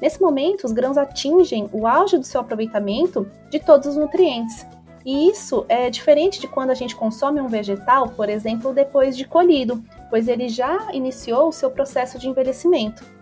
Nesse 0.00 0.22
momento, 0.22 0.64
os 0.64 0.72
grãos 0.72 0.96
atingem 0.96 1.68
o 1.72 1.86
auge 1.86 2.16
do 2.16 2.24
seu 2.24 2.40
aproveitamento 2.40 3.28
de 3.50 3.58
todos 3.58 3.88
os 3.88 3.96
nutrientes. 3.96 4.66
E 5.04 5.28
isso 5.28 5.66
é 5.68 5.90
diferente 5.90 6.40
de 6.40 6.46
quando 6.46 6.70
a 6.70 6.74
gente 6.74 6.96
consome 6.96 7.40
um 7.40 7.48
vegetal, 7.48 8.08
por 8.08 8.28
exemplo, 8.28 8.72
depois 8.72 9.16
de 9.16 9.26
colhido, 9.26 9.82
pois 10.10 10.28
ele 10.28 10.48
já 10.48 10.92
iniciou 10.92 11.48
o 11.48 11.52
seu 11.52 11.70
processo 11.70 12.18
de 12.18 12.28
envelhecimento. 12.28 13.19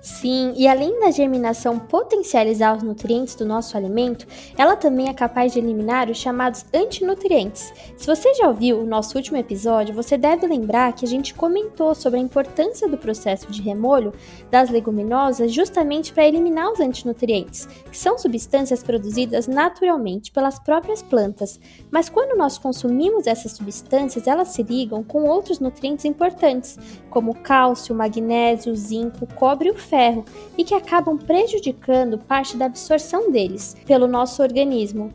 Sim, 0.00 0.54
e 0.56 0.66
além 0.66 0.98
da 0.98 1.10
germinação 1.10 1.78
potencializar 1.78 2.74
os 2.74 2.82
nutrientes 2.82 3.34
do 3.34 3.44
nosso 3.44 3.76
alimento, 3.76 4.26
ela 4.56 4.74
também 4.74 5.08
é 5.08 5.12
capaz 5.12 5.52
de 5.52 5.58
eliminar 5.58 6.08
os 6.08 6.16
chamados 6.16 6.64
antinutrientes. 6.72 7.72
Se 7.98 8.06
você 8.06 8.32
já 8.34 8.48
ouviu 8.48 8.80
o 8.80 8.86
nosso 8.86 9.16
último 9.18 9.36
episódio, 9.36 9.94
você 9.94 10.16
deve 10.16 10.46
lembrar 10.46 10.94
que 10.94 11.04
a 11.04 11.08
gente 11.08 11.34
comentou 11.34 11.94
sobre 11.94 12.18
a 12.18 12.22
importância 12.22 12.88
do 12.88 12.96
processo 12.96 13.50
de 13.50 13.60
remolho 13.60 14.12
das 14.50 14.70
leguminosas 14.70 15.52
justamente 15.52 16.12
para 16.14 16.26
eliminar 16.26 16.72
os 16.72 16.80
antinutrientes, 16.80 17.66
que 17.90 17.98
são 17.98 18.16
substâncias 18.16 18.82
produzidas 18.82 19.46
naturalmente 19.46 20.32
pelas 20.32 20.58
próprias 20.58 21.02
plantas. 21.02 21.60
Mas 21.90 22.08
quando 22.08 22.38
nós 22.38 22.56
consumimos 22.56 23.26
essas 23.26 23.52
substâncias, 23.52 24.26
elas 24.26 24.48
se 24.48 24.62
ligam 24.62 25.02
com 25.02 25.24
outros 25.24 25.60
nutrientes 25.60 26.06
importantes, 26.06 26.78
como 27.10 27.34
cálcio, 27.34 27.94
magnésio, 27.94 28.74
zinco, 28.74 29.26
cobre 29.34 29.68
e 29.68 29.72
o 29.72 29.76
ferro 29.90 30.24
e 30.56 30.62
que 30.62 30.74
acabam 30.74 31.18
prejudicando 31.18 32.16
parte 32.16 32.56
da 32.56 32.66
absorção 32.66 33.30
deles 33.30 33.76
pelo 33.84 34.06
nosso 34.06 34.40
organismo. 34.40 35.12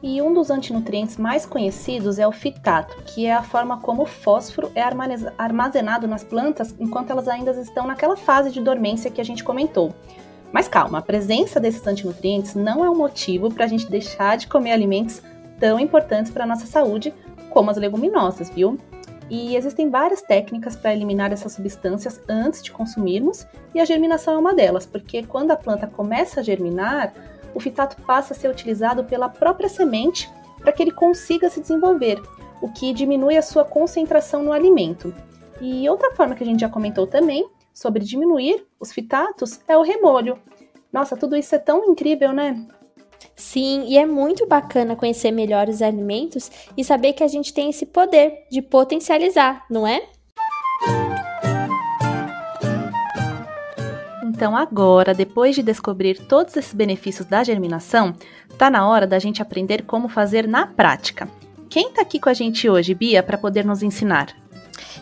E 0.00 0.22
um 0.22 0.32
dos 0.32 0.48
antinutrientes 0.48 1.16
mais 1.16 1.44
conhecidos 1.44 2.20
é 2.20 2.28
o 2.28 2.30
fitato, 2.30 3.02
que 3.02 3.26
é 3.26 3.34
a 3.34 3.42
forma 3.42 3.80
como 3.80 4.02
o 4.02 4.06
fósforo 4.06 4.70
é 4.76 4.82
armazenado 5.36 6.06
nas 6.06 6.22
plantas 6.22 6.72
enquanto 6.78 7.10
elas 7.10 7.26
ainda 7.26 7.50
estão 7.52 7.84
naquela 7.84 8.16
fase 8.16 8.50
de 8.50 8.60
dormência 8.60 9.10
que 9.10 9.20
a 9.20 9.24
gente 9.24 9.42
comentou. 9.42 9.92
Mas 10.52 10.68
calma, 10.68 10.98
a 10.98 11.02
presença 11.02 11.58
desses 11.58 11.84
antinutrientes 11.84 12.54
não 12.54 12.84
é 12.84 12.88
um 12.88 12.96
motivo 12.96 13.52
para 13.52 13.64
a 13.64 13.68
gente 13.68 13.90
deixar 13.90 14.36
de 14.36 14.46
comer 14.46 14.70
alimentos 14.70 15.20
tão 15.58 15.80
importantes 15.80 16.30
para 16.30 16.44
a 16.44 16.46
nossa 16.46 16.66
saúde 16.66 17.12
como 17.50 17.70
as 17.70 17.76
leguminosas, 17.76 18.48
viu? 18.50 18.78
E 19.30 19.56
existem 19.56 19.90
várias 19.90 20.22
técnicas 20.22 20.74
para 20.74 20.92
eliminar 20.92 21.32
essas 21.32 21.52
substâncias 21.52 22.20
antes 22.28 22.62
de 22.62 22.72
consumirmos, 22.72 23.46
e 23.74 23.80
a 23.80 23.84
germinação 23.84 24.34
é 24.34 24.38
uma 24.38 24.54
delas, 24.54 24.86
porque 24.86 25.22
quando 25.22 25.50
a 25.50 25.56
planta 25.56 25.86
começa 25.86 26.40
a 26.40 26.42
germinar, 26.42 27.12
o 27.54 27.60
fitato 27.60 28.00
passa 28.02 28.32
a 28.32 28.36
ser 28.36 28.48
utilizado 28.48 29.04
pela 29.04 29.28
própria 29.28 29.68
semente 29.68 30.30
para 30.58 30.72
que 30.72 30.82
ele 30.82 30.92
consiga 30.92 31.50
se 31.50 31.60
desenvolver, 31.60 32.20
o 32.60 32.70
que 32.72 32.92
diminui 32.92 33.36
a 33.36 33.42
sua 33.42 33.64
concentração 33.64 34.42
no 34.42 34.52
alimento. 34.52 35.14
E 35.60 35.88
outra 35.88 36.12
forma 36.12 36.34
que 36.34 36.42
a 36.42 36.46
gente 36.46 36.60
já 36.60 36.68
comentou 36.68 37.06
também 37.06 37.48
sobre 37.72 38.04
diminuir 38.04 38.66
os 38.80 38.92
fitatos 38.92 39.60
é 39.68 39.76
o 39.76 39.82
remolho. 39.82 40.38
Nossa, 40.92 41.16
tudo 41.16 41.36
isso 41.36 41.54
é 41.54 41.58
tão 41.58 41.84
incrível, 41.84 42.32
né? 42.32 42.66
Sim, 43.34 43.84
e 43.86 43.96
é 43.96 44.04
muito 44.04 44.46
bacana 44.46 44.96
conhecer 44.96 45.30
melhor 45.30 45.68
os 45.68 45.80
alimentos 45.80 46.50
e 46.76 46.84
saber 46.84 47.12
que 47.12 47.22
a 47.22 47.28
gente 47.28 47.52
tem 47.54 47.70
esse 47.70 47.86
poder 47.86 48.46
de 48.50 48.60
potencializar, 48.60 49.64
não 49.70 49.86
é? 49.86 50.02
Então, 54.24 54.56
agora, 54.56 55.12
depois 55.12 55.56
de 55.56 55.62
descobrir 55.62 56.16
todos 56.26 56.56
esses 56.56 56.72
benefícios 56.72 57.26
da 57.26 57.42
germinação, 57.42 58.14
tá 58.56 58.70
na 58.70 58.88
hora 58.88 59.06
da 59.06 59.18
gente 59.18 59.42
aprender 59.42 59.82
como 59.82 60.08
fazer 60.08 60.46
na 60.46 60.66
prática. 60.66 61.28
Quem 61.68 61.90
tá 61.90 62.02
aqui 62.02 62.20
com 62.20 62.28
a 62.28 62.34
gente 62.34 62.68
hoje, 62.68 62.94
Bia, 62.94 63.22
para 63.22 63.36
poder 63.36 63.64
nos 63.64 63.82
ensinar? 63.82 64.28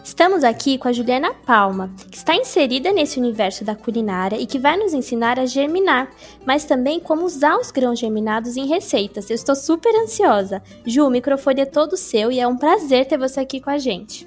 Estamos 0.05 0.45
aqui 0.45 0.79
com 0.79 0.89
a 0.89 0.93
Juliana 0.93 1.35
Palma, 1.35 1.91
que 2.11 2.17
está 2.17 2.35
inserida 2.35 2.93
nesse 2.93 3.19
universo 3.19 3.65
da 3.65 3.75
culinária 3.75 4.37
e 4.37 4.47
que 4.47 4.59
vai 4.59 4.77
nos 4.77 4.95
ensinar 4.95 5.39
a 5.39 5.47
germinar, 5.47 6.11
mas 6.45 6.65
também 6.65 7.01
como 7.01 7.25
usar 7.25 7.57
os 7.59 7.71
grãos 7.71 7.99
germinados 7.99 8.57
em 8.57 8.67
receitas. 8.67 9.29
Eu 9.31 9.35
estou 9.35 9.55
super 9.55 9.95
ansiosa. 9.97 10.63
Ju, 10.85 11.07
o 11.07 11.11
microfone 11.11 11.63
é 11.63 11.67
todo 11.67 11.97
seu 11.97 12.31
e 12.31 12.41
é 12.41 12.47
um 12.47 12.57
prazer 12.57 13.07
ter 13.07 13.19
você 13.19 13.41
aqui 13.41 13.61
com 13.61 13.71
a 13.71 13.79
gente. 13.79 14.27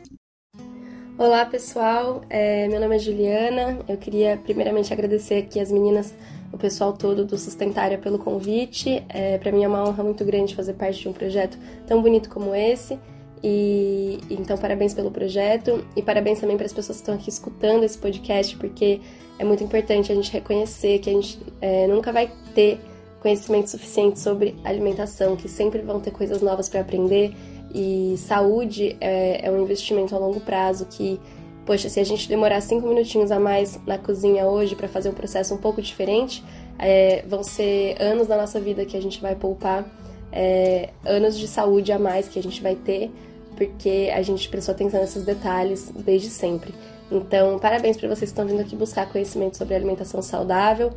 Olá 1.19 1.45
pessoal, 1.45 2.21
é, 2.29 2.65
meu 2.69 2.79
nome 2.79 2.95
é 2.95 2.99
Juliana. 2.99 3.79
Eu 3.89 3.97
queria 3.97 4.37
primeiramente 4.37 4.93
agradecer 4.93 5.35
aqui 5.35 5.59
as 5.59 5.69
meninas, 5.69 6.15
o 6.49 6.57
pessoal 6.57 6.93
todo 6.93 7.25
do 7.25 7.37
Sustentária 7.37 7.97
pelo 7.97 8.17
convite. 8.17 9.03
É, 9.09 9.37
Para 9.37 9.51
mim 9.51 9.65
é 9.65 9.67
uma 9.67 9.83
honra 9.85 10.01
muito 10.01 10.23
grande 10.23 10.55
fazer 10.55 10.75
parte 10.75 11.01
de 11.01 11.09
um 11.09 11.13
projeto 11.13 11.57
tão 11.85 12.01
bonito 12.01 12.29
como 12.29 12.55
esse. 12.55 12.97
E 13.43 14.19
então 14.29 14.57
parabéns 14.57 14.93
pelo 14.93 15.11
projeto. 15.11 15.85
E 15.95 16.01
parabéns 16.01 16.39
também 16.39 16.57
para 16.57 16.65
as 16.65 16.73
pessoas 16.73 16.97
que 16.97 17.01
estão 17.01 17.15
aqui 17.15 17.29
escutando 17.29 17.83
esse 17.83 17.97
podcast, 17.97 18.55
porque 18.57 19.01
é 19.37 19.43
muito 19.43 19.63
importante 19.63 20.11
a 20.11 20.15
gente 20.15 20.31
reconhecer 20.31 20.99
que 20.99 21.09
a 21.09 21.13
gente 21.13 21.39
é, 21.61 21.87
nunca 21.87 22.11
vai 22.11 22.31
ter 22.53 22.79
conhecimento 23.21 23.69
suficiente 23.69 24.19
sobre 24.19 24.55
alimentação, 24.63 25.35
que 25.35 25.47
sempre 25.47 25.81
vão 25.81 25.99
ter 25.99 26.11
coisas 26.11 26.41
novas 26.41 26.67
para 26.69 26.81
aprender. 26.81 27.33
E 27.73 28.15
saúde 28.17 28.97
é, 28.99 29.45
é, 29.45 29.51
um 29.51 29.61
investimento 29.61 30.15
a 30.15 30.17
longo 30.17 30.39
prazo 30.39 30.85
que, 30.85 31.19
poxa, 31.65 31.87
se 31.87 31.99
a 31.99 32.03
gente 32.03 32.27
demorar 32.27 32.61
cinco 32.61 32.87
minutinhos 32.87 33.31
a 33.31 33.39
mais 33.39 33.79
na 33.85 33.97
cozinha 33.97 34.45
hoje 34.45 34.75
para 34.75 34.87
fazer 34.87 35.09
um 35.09 35.13
processo 35.13 35.53
um 35.53 35.57
pouco 35.57 35.81
diferente, 35.81 36.43
é, 36.79 37.23
vão 37.27 37.43
ser 37.43 37.95
anos 38.01 38.27
da 38.27 38.35
nossa 38.35 38.59
vida 38.59 38.85
que 38.85 38.97
a 38.97 39.01
gente 39.01 39.21
vai 39.21 39.35
poupar, 39.35 39.85
é, 40.31 40.89
anos 41.05 41.37
de 41.37 41.47
saúde 41.47 41.91
a 41.91 41.99
mais 41.99 42.27
que 42.27 42.39
a 42.39 42.43
gente 42.43 42.61
vai 42.61 42.75
ter 42.75 43.11
porque 43.59 44.09
a 44.15 44.21
gente 44.21 44.47
prestou 44.47 44.73
atenção 44.73 45.01
nesses 45.01 45.25
detalhes 45.25 45.91
desde 45.93 46.29
sempre. 46.29 46.73
Então, 47.11 47.59
parabéns 47.59 47.97
para 47.97 48.07
vocês 48.07 48.31
que 48.31 48.39
estão 48.39 48.45
vindo 48.45 48.61
aqui 48.61 48.73
buscar 48.73 49.11
conhecimento 49.11 49.57
sobre 49.57 49.75
alimentação 49.75 50.21
saudável. 50.21 50.93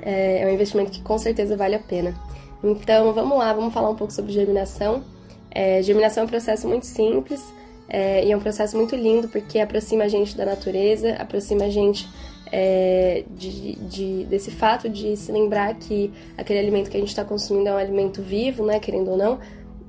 É, 0.00 0.42
é 0.42 0.46
um 0.46 0.50
investimento 0.50 0.92
que 0.92 1.02
com 1.02 1.18
certeza 1.18 1.56
vale 1.56 1.74
a 1.74 1.80
pena. 1.80 2.14
Então, 2.62 3.12
vamos 3.12 3.36
lá, 3.36 3.52
vamos 3.52 3.74
falar 3.74 3.90
um 3.90 3.96
pouco 3.96 4.12
sobre 4.12 4.32
germinação. 4.32 5.02
É, 5.50 5.82
germinação 5.82 6.22
é 6.22 6.26
um 6.26 6.28
processo 6.28 6.68
muito 6.68 6.86
simples 6.86 7.42
é, 7.88 8.24
e 8.24 8.30
é 8.30 8.36
um 8.36 8.40
processo 8.40 8.76
muito 8.76 8.94
lindo 8.94 9.28
porque 9.28 9.58
aproxima 9.58 10.04
a 10.04 10.08
gente 10.08 10.36
da 10.36 10.44
natureza, 10.44 11.14
aproxima 11.14 11.64
a 11.64 11.70
gente 11.70 12.08
é, 12.52 13.24
de, 13.30 13.76
de, 13.76 14.24
desse 14.24 14.50
fato 14.50 14.88
de 14.88 15.16
se 15.16 15.30
lembrar 15.32 15.74
que 15.74 16.12
aquele 16.36 16.58
alimento 16.58 16.90
que 16.90 16.96
a 16.96 17.00
gente 17.00 17.10
está 17.10 17.24
consumindo 17.24 17.68
é 17.68 17.72
um 17.72 17.76
alimento 17.76 18.22
vivo, 18.22 18.64
né, 18.64 18.78
querendo 18.78 19.10
ou 19.10 19.16
não, 19.16 19.38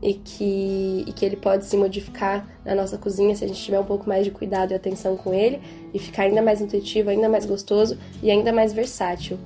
e 0.01 0.13
que, 0.13 1.03
e 1.07 1.11
que 1.11 1.25
ele 1.25 1.35
pode 1.35 1.65
se 1.65 1.75
modificar 1.75 2.47
na 2.63 2.73
nossa 2.73 2.97
cozinha 2.97 3.35
se 3.35 3.43
a 3.43 3.47
gente 3.47 3.61
tiver 3.61 3.79
um 3.79 3.85
pouco 3.85 4.07
mais 4.07 4.23
de 4.23 4.31
cuidado 4.31 4.71
e 4.71 4.73
atenção 4.73 5.17
com 5.17 5.33
ele 5.33 5.59
e 5.93 5.99
ficar 5.99 6.23
ainda 6.23 6.41
mais 6.41 6.61
intuitivo, 6.61 7.09
ainda 7.09 7.27
mais 7.27 7.45
gostoso 7.45 7.97
e 8.23 8.31
ainda 8.31 8.53
mais 8.53 8.71
versátil. 8.71 9.37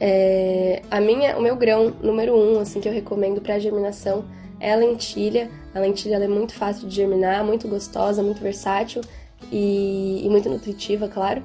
É, 0.00 0.82
a 0.88 1.00
minha, 1.00 1.36
o 1.36 1.42
meu 1.42 1.56
grão 1.56 1.92
número 2.00 2.36
um, 2.36 2.60
assim 2.60 2.80
que 2.80 2.88
eu 2.88 2.92
recomendo 2.92 3.40
para 3.40 3.58
germinação 3.58 4.24
é 4.60 4.72
a 4.72 4.76
lentilha. 4.76 5.50
A 5.74 5.80
lentilha 5.80 6.16
é 6.16 6.28
muito 6.28 6.54
fácil 6.54 6.88
de 6.88 6.94
germinar, 6.94 7.44
muito 7.44 7.66
gostosa, 7.66 8.22
muito 8.22 8.40
versátil 8.40 9.02
e, 9.50 10.22
e 10.24 10.28
muito 10.28 10.48
nutritiva, 10.48 11.08
claro. 11.08 11.42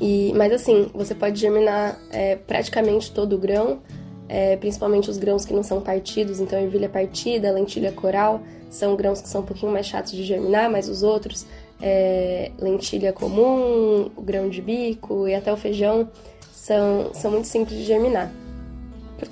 E, 0.00 0.32
mas 0.34 0.52
assim, 0.52 0.90
você 0.94 1.14
pode 1.14 1.40
germinar 1.40 1.98
é, 2.10 2.36
praticamente 2.36 3.10
todo 3.10 3.34
o 3.34 3.38
grão 3.38 3.80
é, 4.28 4.56
principalmente 4.56 5.08
os 5.08 5.16
grãos 5.16 5.44
que 5.44 5.54
não 5.54 5.62
são 5.62 5.80
partidos, 5.80 6.38
então 6.38 6.58
ervilha 6.58 6.88
partida, 6.88 7.50
lentilha 7.50 7.90
coral, 7.90 8.42
são 8.68 8.94
grãos 8.94 9.22
que 9.22 9.28
são 9.28 9.40
um 9.40 9.44
pouquinho 9.44 9.72
mais 9.72 9.86
chatos 9.86 10.12
de 10.12 10.22
germinar, 10.22 10.70
mas 10.70 10.88
os 10.88 11.02
outros, 11.02 11.46
é, 11.80 12.52
lentilha 12.58 13.12
comum, 13.12 14.10
o 14.14 14.20
grão 14.20 14.48
de 14.50 14.60
bico 14.60 15.26
e 15.26 15.34
até 15.34 15.50
o 15.50 15.56
feijão, 15.56 16.10
são, 16.52 17.10
são 17.14 17.30
muito 17.30 17.46
simples 17.46 17.78
de 17.78 17.84
germinar. 17.84 18.30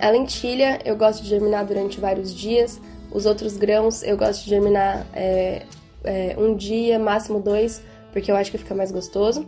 A 0.01 0.09
lentilha 0.09 0.81
eu 0.85 0.97
gosto 0.97 1.23
de 1.23 1.29
germinar 1.29 1.67
durante 1.67 2.01
vários 2.01 2.35
dias, 2.35 2.81
os 3.13 3.27
outros 3.27 3.57
grãos 3.57 4.03
eu 4.03 4.17
gosto 4.17 4.45
de 4.45 4.51
germinar 4.51 5.07
é, 5.13 5.63
é 6.03 6.37
um 6.39 6.57
dia, 6.57 6.99
máximo 6.99 7.39
dois, 7.39 7.83
porque 8.13 8.31
eu 8.33 8.37
acho 8.37 8.51
que 8.51 8.57
fica 8.57 8.75
mais 8.75 8.91
gostoso. 8.91 9.47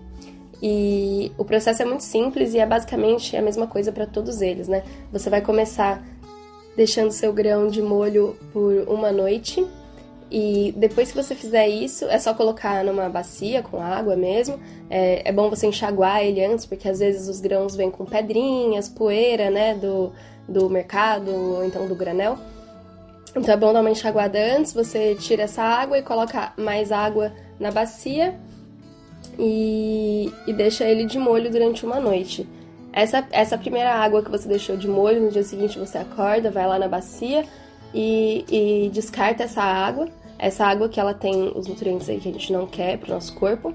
E 0.62 1.32
o 1.38 1.44
processo 1.44 1.82
é 1.82 1.84
muito 1.84 2.02
simples 2.02 2.54
e 2.54 2.58
é 2.58 2.66
basicamente 2.66 3.36
a 3.36 3.42
mesma 3.42 3.66
coisa 3.66 3.92
para 3.92 4.06
todos 4.06 4.40
eles, 4.40 4.66
né? 4.66 4.82
Você 5.12 5.30
vai 5.30 5.40
começar 5.40 6.02
deixando 6.76 7.10
seu 7.10 7.32
grão 7.32 7.68
de 7.68 7.82
molho 7.82 8.36
por 8.52 8.84
uma 8.88 9.12
noite 9.12 9.66
e 10.30 10.74
depois 10.76 11.10
que 11.10 11.16
você 11.16 11.34
fizer 11.34 11.68
isso, 11.68 12.04
é 12.06 12.18
só 12.18 12.34
colocar 12.34 12.84
numa 12.84 13.08
bacia 13.08 13.62
com 13.62 13.80
água 13.80 14.14
mesmo. 14.14 14.58
É, 14.90 15.22
é, 15.28 15.32
bom 15.32 15.48
você 15.48 15.66
enxaguar 15.66 16.22
ele 16.22 16.44
antes, 16.44 16.66
porque 16.66 16.88
às 16.88 16.98
vezes 16.98 17.28
os 17.28 17.40
grãos 17.40 17.74
vêm 17.74 17.90
com 17.90 18.04
pedrinhas, 18.04 18.88
poeira, 18.88 19.50
né, 19.50 19.74
do, 19.74 20.12
do 20.46 20.68
mercado 20.68 21.30
ou 21.30 21.64
então 21.64 21.86
do 21.86 21.94
granel. 21.94 22.38
Então 23.34 23.54
é 23.54 23.56
bom 23.56 23.72
dar 23.72 23.80
uma 23.80 23.90
enxaguada 23.90 24.38
antes, 24.38 24.72
você 24.72 25.14
tira 25.14 25.44
essa 25.44 25.62
água 25.62 25.98
e 25.98 26.02
coloca 26.02 26.52
mais 26.56 26.92
água 26.92 27.32
na 27.58 27.70
bacia 27.70 28.38
e, 29.38 30.32
e 30.46 30.52
deixa 30.52 30.84
ele 30.84 31.04
de 31.04 31.18
molho 31.18 31.50
durante 31.50 31.86
uma 31.86 32.00
noite. 32.00 32.46
Essa, 32.92 33.26
essa 33.30 33.56
primeira 33.56 33.94
água 33.94 34.22
que 34.22 34.30
você 34.30 34.48
deixou 34.48 34.76
de 34.76 34.88
molho, 34.88 35.20
no 35.20 35.30
dia 35.30 35.42
seguinte 35.42 35.78
você 35.78 35.98
acorda, 35.98 36.50
vai 36.50 36.66
lá 36.66 36.78
na 36.78 36.88
bacia 36.88 37.44
e, 37.94 38.44
e 38.50 38.90
descarta 38.90 39.44
essa 39.44 39.62
água. 39.62 40.08
Essa 40.38 40.64
água 40.66 40.88
que 40.88 41.00
ela 41.00 41.14
tem 41.14 41.52
os 41.54 41.66
nutrientes 41.66 42.08
aí 42.08 42.20
que 42.20 42.28
a 42.28 42.32
gente 42.32 42.52
não 42.52 42.66
quer 42.66 42.98
para 42.98 43.10
o 43.10 43.14
nosso 43.14 43.34
corpo. 43.34 43.74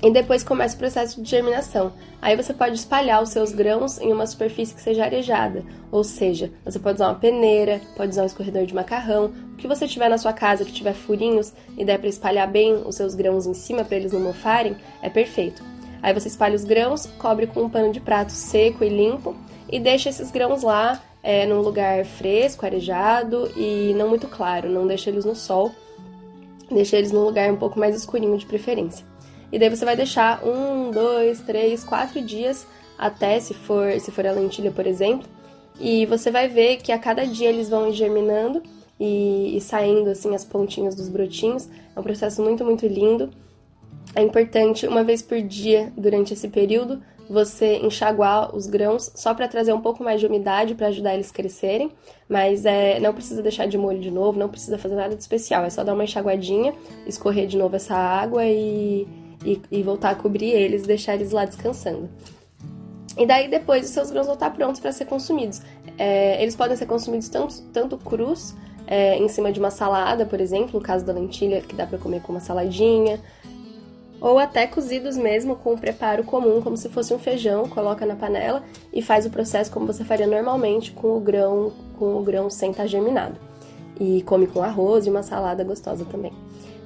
E 0.00 0.12
depois 0.12 0.44
começa 0.44 0.76
o 0.76 0.78
processo 0.78 1.20
de 1.20 1.28
germinação. 1.28 1.92
Aí 2.22 2.36
você 2.36 2.54
pode 2.54 2.76
espalhar 2.76 3.20
os 3.20 3.30
seus 3.30 3.50
grãos 3.50 3.98
em 3.98 4.12
uma 4.12 4.26
superfície 4.26 4.74
que 4.74 4.80
seja 4.80 5.04
arejada, 5.04 5.64
ou 5.90 6.04
seja, 6.04 6.52
você 6.64 6.78
pode 6.78 6.96
usar 6.96 7.08
uma 7.08 7.18
peneira, 7.18 7.80
pode 7.96 8.10
usar 8.10 8.22
um 8.22 8.26
escorredor 8.26 8.64
de 8.64 8.74
macarrão, 8.74 9.32
o 9.54 9.56
que 9.56 9.66
você 9.66 9.88
tiver 9.88 10.08
na 10.08 10.18
sua 10.18 10.32
casa 10.32 10.64
que 10.64 10.72
tiver 10.72 10.94
furinhos 10.94 11.52
e 11.76 11.84
der 11.84 11.98
para 11.98 12.08
espalhar 12.08 12.48
bem 12.48 12.74
os 12.86 12.94
seus 12.94 13.16
grãos 13.16 13.46
em 13.46 13.54
cima 13.54 13.84
para 13.84 13.96
eles 13.96 14.12
não 14.12 14.20
mofarem, 14.20 14.76
é 15.02 15.10
perfeito. 15.10 15.64
Aí 16.00 16.14
você 16.14 16.28
espalha 16.28 16.54
os 16.54 16.64
grãos, 16.64 17.06
cobre 17.18 17.48
com 17.48 17.62
um 17.62 17.70
pano 17.70 17.92
de 17.92 18.00
prato 18.00 18.30
seco 18.30 18.84
e 18.84 18.88
limpo 18.88 19.34
e 19.68 19.80
deixa 19.80 20.08
esses 20.08 20.30
grãos 20.30 20.62
lá 20.62 21.02
é, 21.24 21.44
num 21.44 21.60
lugar 21.60 22.04
fresco, 22.04 22.64
arejado 22.64 23.50
e 23.56 23.92
não 23.96 24.08
muito 24.08 24.28
claro, 24.28 24.70
não 24.70 24.86
deixa 24.86 25.10
eles 25.10 25.24
no 25.24 25.34
sol, 25.34 25.72
deixa 26.70 26.96
eles 26.96 27.10
num 27.10 27.24
lugar 27.24 27.50
um 27.50 27.56
pouco 27.56 27.80
mais 27.80 27.96
escurinho 27.96 28.38
de 28.38 28.46
preferência. 28.46 29.04
E 29.50 29.58
daí 29.58 29.68
você 29.68 29.84
vai 29.84 29.96
deixar 29.96 30.44
um, 30.44 30.90
dois, 30.90 31.40
três, 31.40 31.84
quatro 31.84 32.20
dias 32.20 32.66
até 32.98 33.38
se 33.40 33.54
for, 33.54 33.98
se 34.00 34.10
for 34.10 34.26
a 34.26 34.32
lentilha, 34.32 34.70
por 34.70 34.86
exemplo. 34.86 35.28
E 35.80 36.04
você 36.06 36.30
vai 36.30 36.48
ver 36.48 36.78
que 36.78 36.90
a 36.90 36.98
cada 36.98 37.26
dia 37.26 37.48
eles 37.48 37.68
vão 37.68 37.92
germinando 37.92 38.62
e, 38.98 39.56
e 39.56 39.60
saindo 39.60 40.10
assim 40.10 40.34
as 40.34 40.44
pontinhas 40.44 40.94
dos 40.94 41.08
brotinhos. 41.08 41.68
É 41.94 42.00
um 42.00 42.02
processo 42.02 42.42
muito, 42.42 42.64
muito 42.64 42.86
lindo. 42.86 43.30
É 44.14 44.22
importante, 44.22 44.86
uma 44.86 45.04
vez 45.04 45.22
por 45.22 45.40
dia, 45.40 45.92
durante 45.96 46.32
esse 46.32 46.48
período, 46.48 47.00
você 47.28 47.76
enxaguar 47.76 48.54
os 48.56 48.66
grãos 48.66 49.12
só 49.14 49.34
para 49.34 49.46
trazer 49.46 49.72
um 49.72 49.80
pouco 49.80 50.02
mais 50.02 50.18
de 50.18 50.26
umidade 50.26 50.74
para 50.74 50.86
ajudar 50.88 51.14
eles 51.14 51.30
a 51.30 51.34
crescerem, 51.34 51.92
mas 52.28 52.64
é, 52.64 52.98
não 52.98 53.12
precisa 53.12 53.42
deixar 53.42 53.66
de 53.66 53.76
molho 53.76 54.00
de 54.00 54.10
novo, 54.10 54.38
não 54.38 54.48
precisa 54.48 54.78
fazer 54.78 54.94
nada 54.94 55.14
de 55.14 55.20
especial, 55.20 55.62
é 55.64 55.70
só 55.70 55.84
dar 55.84 55.92
uma 55.92 56.04
enxaguadinha, 56.04 56.74
escorrer 57.06 57.46
de 57.46 57.58
novo 57.58 57.76
essa 57.76 57.94
água 57.94 58.46
e, 58.46 59.06
e, 59.44 59.60
e 59.70 59.82
voltar 59.82 60.10
a 60.10 60.14
cobrir 60.14 60.50
eles, 60.50 60.82
deixar 60.82 61.14
eles 61.14 61.32
lá 61.32 61.44
descansando. 61.44 62.08
E 63.16 63.26
daí 63.26 63.48
depois 63.48 63.84
os 63.84 63.90
seus 63.90 64.10
grãos 64.10 64.26
vão 64.26 64.34
estar 64.34 64.50
prontos 64.50 64.80
para 64.80 64.92
ser 64.92 65.06
consumidos. 65.06 65.60
É, 65.98 66.40
eles 66.40 66.54
podem 66.54 66.76
ser 66.76 66.86
consumidos 66.86 67.28
tanto, 67.28 67.60
tanto 67.72 67.98
crus, 67.98 68.54
é, 68.86 69.16
em 69.16 69.28
cima 69.28 69.52
de 69.52 69.58
uma 69.58 69.70
salada, 69.70 70.24
por 70.24 70.40
exemplo, 70.40 70.78
no 70.78 70.80
caso 70.80 71.04
da 71.04 71.12
lentilha, 71.12 71.60
que 71.60 71.74
dá 71.74 71.84
para 71.84 71.98
comer 71.98 72.22
com 72.22 72.32
uma 72.32 72.40
saladinha, 72.40 73.20
ou 74.20 74.38
até 74.38 74.66
cozidos 74.66 75.16
mesmo 75.16 75.56
com 75.56 75.74
o 75.74 75.78
preparo 75.78 76.24
comum, 76.24 76.60
como 76.60 76.76
se 76.76 76.88
fosse 76.88 77.12
um 77.12 77.18
feijão, 77.18 77.68
coloca 77.68 78.06
na 78.06 78.16
panela 78.16 78.62
e 78.92 79.02
faz 79.02 79.26
o 79.26 79.30
processo 79.30 79.70
como 79.70 79.86
você 79.86 80.04
faria 80.04 80.26
normalmente 80.26 80.92
com 80.92 81.16
o 81.16 81.20
grão, 81.20 81.72
com 81.98 82.16
o 82.16 82.22
grão 82.22 82.48
sem 82.48 82.70
estar 82.70 82.86
germinado. 82.86 83.36
E 84.00 84.22
come 84.22 84.46
com 84.46 84.62
arroz 84.62 85.06
e 85.06 85.10
uma 85.10 85.22
salada 85.22 85.64
gostosa 85.64 86.04
também. 86.04 86.32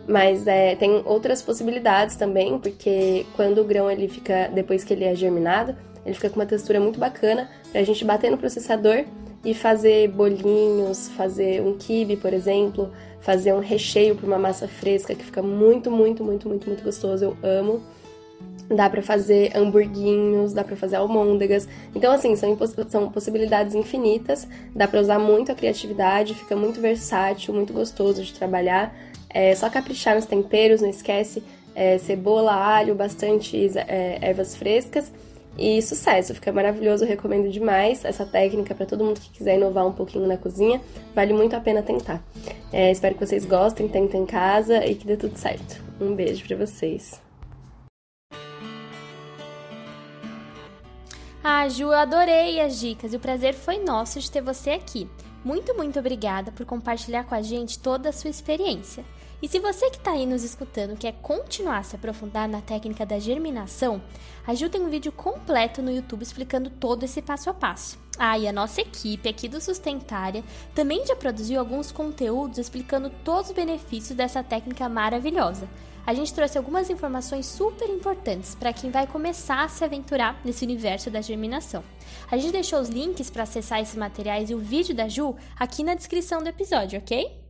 Mas 0.06 0.46
é, 0.46 0.74
tem 0.74 1.02
outras 1.04 1.40
possibilidades 1.40 2.16
também, 2.16 2.58
porque 2.58 3.24
quando 3.36 3.60
o 3.60 3.64
grão 3.64 3.90
ele 3.90 4.08
fica, 4.08 4.48
depois 4.52 4.82
que 4.82 4.92
ele 4.92 5.04
é 5.04 5.14
germinado, 5.14 5.76
ele 6.04 6.14
fica 6.14 6.28
com 6.28 6.36
uma 6.36 6.46
textura 6.46 6.80
muito 6.80 6.98
bacana 6.98 7.48
pra 7.70 7.82
gente 7.84 8.04
bater 8.04 8.30
no 8.30 8.36
processador 8.36 9.04
e 9.44 9.54
fazer 9.54 10.08
bolinhos, 10.08 11.08
fazer 11.10 11.62
um 11.62 11.76
quibe, 11.76 12.16
por 12.16 12.32
exemplo, 12.32 12.90
fazer 13.20 13.54
um 13.54 13.60
recheio 13.60 14.14
para 14.14 14.26
uma 14.26 14.38
massa 14.38 14.68
fresca 14.68 15.14
que 15.14 15.24
fica 15.24 15.42
muito, 15.42 15.90
muito, 15.90 16.22
muito, 16.24 16.48
muito, 16.48 16.66
muito 16.66 16.82
gostoso. 16.82 17.24
Eu 17.24 17.36
amo. 17.42 17.82
Dá 18.68 18.88
para 18.88 19.02
fazer 19.02 19.54
hamburguinhos, 19.56 20.52
dá 20.52 20.64
para 20.64 20.76
fazer 20.76 20.96
almôndegas. 20.96 21.68
Então, 21.94 22.12
assim, 22.12 22.34
são, 22.36 22.56
são 22.88 23.10
possibilidades 23.10 23.74
infinitas. 23.74 24.48
Dá 24.74 24.88
para 24.88 25.00
usar 25.00 25.18
muito 25.18 25.52
a 25.52 25.54
criatividade, 25.54 26.34
fica 26.34 26.56
muito 26.56 26.80
versátil, 26.80 27.52
muito 27.52 27.72
gostoso 27.72 28.22
de 28.22 28.32
trabalhar. 28.32 28.94
É 29.32 29.54
só 29.54 29.70
caprichar 29.70 30.14
nos 30.14 30.26
temperos, 30.26 30.80
não 30.80 30.90
esquece 30.90 31.42
é, 31.74 31.98
cebola, 31.98 32.52
alho, 32.52 32.94
bastante 32.94 33.56
é, 33.78 34.18
ervas 34.20 34.54
frescas 34.54 35.12
e 35.56 35.80
sucesso. 35.82 36.34
Fica 36.34 36.52
maravilhoso, 36.52 37.04
recomendo 37.04 37.50
demais 37.50 38.04
essa 38.04 38.24
técnica 38.24 38.74
para 38.74 38.86
todo 38.86 39.04
mundo 39.04 39.20
que 39.20 39.30
quiser 39.30 39.56
inovar 39.56 39.86
um 39.86 39.92
pouquinho 39.92 40.26
na 40.26 40.36
cozinha. 40.36 40.80
Vale 41.14 41.32
muito 41.32 41.54
a 41.54 41.60
pena 41.60 41.82
tentar. 41.82 42.22
É, 42.72 42.90
espero 42.90 43.14
que 43.14 43.26
vocês 43.26 43.44
gostem, 43.44 43.88
tentem 43.88 44.22
em 44.22 44.26
casa 44.26 44.84
e 44.86 44.94
que 44.94 45.06
dê 45.06 45.16
tudo 45.16 45.36
certo. 45.36 45.82
Um 46.00 46.14
beijo 46.14 46.46
para 46.46 46.56
vocês. 46.56 47.20
Ah, 51.44 51.68
Ju, 51.68 51.84
eu 51.84 51.92
adorei 51.92 52.60
as 52.60 52.78
dicas 52.78 53.12
e 53.12 53.16
o 53.16 53.20
prazer 53.20 53.52
foi 53.52 53.78
nosso 53.78 54.20
de 54.20 54.30
ter 54.30 54.40
você 54.40 54.70
aqui. 54.70 55.08
Muito, 55.44 55.74
muito 55.74 55.98
obrigada 55.98 56.52
por 56.52 56.64
compartilhar 56.64 57.24
com 57.24 57.34
a 57.34 57.42
gente 57.42 57.80
toda 57.80 58.10
a 58.10 58.12
sua 58.12 58.30
experiência. 58.30 59.04
E 59.42 59.48
se 59.48 59.58
você 59.58 59.90
que 59.90 59.96
está 59.96 60.12
aí 60.12 60.24
nos 60.24 60.44
escutando 60.44 60.96
quer 60.96 61.14
continuar 61.20 61.78
a 61.78 61.82
se 61.82 61.96
aprofundar 61.96 62.48
na 62.48 62.60
técnica 62.60 63.04
da 63.04 63.18
germinação, 63.18 64.00
a 64.46 64.54
Ju 64.54 64.68
tem 64.68 64.80
um 64.80 64.88
vídeo 64.88 65.10
completo 65.10 65.82
no 65.82 65.90
YouTube 65.90 66.22
explicando 66.22 66.70
todo 66.70 67.02
esse 67.02 67.20
passo 67.20 67.50
a 67.50 67.54
passo. 67.54 67.98
Ah, 68.16 68.38
e 68.38 68.46
a 68.46 68.52
nossa 68.52 68.80
equipe 68.80 69.28
aqui 69.28 69.48
do 69.48 69.60
Sustentária 69.60 70.44
também 70.76 71.04
já 71.04 71.16
produziu 71.16 71.58
alguns 71.58 71.90
conteúdos 71.90 72.58
explicando 72.58 73.10
todos 73.24 73.50
os 73.50 73.56
benefícios 73.56 74.16
dessa 74.16 74.44
técnica 74.44 74.88
maravilhosa. 74.88 75.68
A 76.06 76.14
gente 76.14 76.32
trouxe 76.32 76.56
algumas 76.56 76.88
informações 76.88 77.46
super 77.46 77.88
importantes 77.88 78.54
para 78.54 78.72
quem 78.72 78.92
vai 78.92 79.08
começar 79.08 79.64
a 79.64 79.68
se 79.68 79.82
aventurar 79.82 80.40
nesse 80.44 80.64
universo 80.64 81.10
da 81.10 81.20
germinação. 81.20 81.82
A 82.30 82.36
gente 82.36 82.52
deixou 82.52 82.80
os 82.80 82.88
links 82.88 83.28
para 83.28 83.42
acessar 83.42 83.80
esses 83.80 83.96
materiais 83.96 84.50
e 84.50 84.54
o 84.54 84.58
vídeo 84.58 84.94
da 84.94 85.08
Ju 85.08 85.34
aqui 85.58 85.82
na 85.82 85.94
descrição 85.94 86.40
do 86.40 86.48
episódio, 86.48 87.00
ok? 87.00 87.41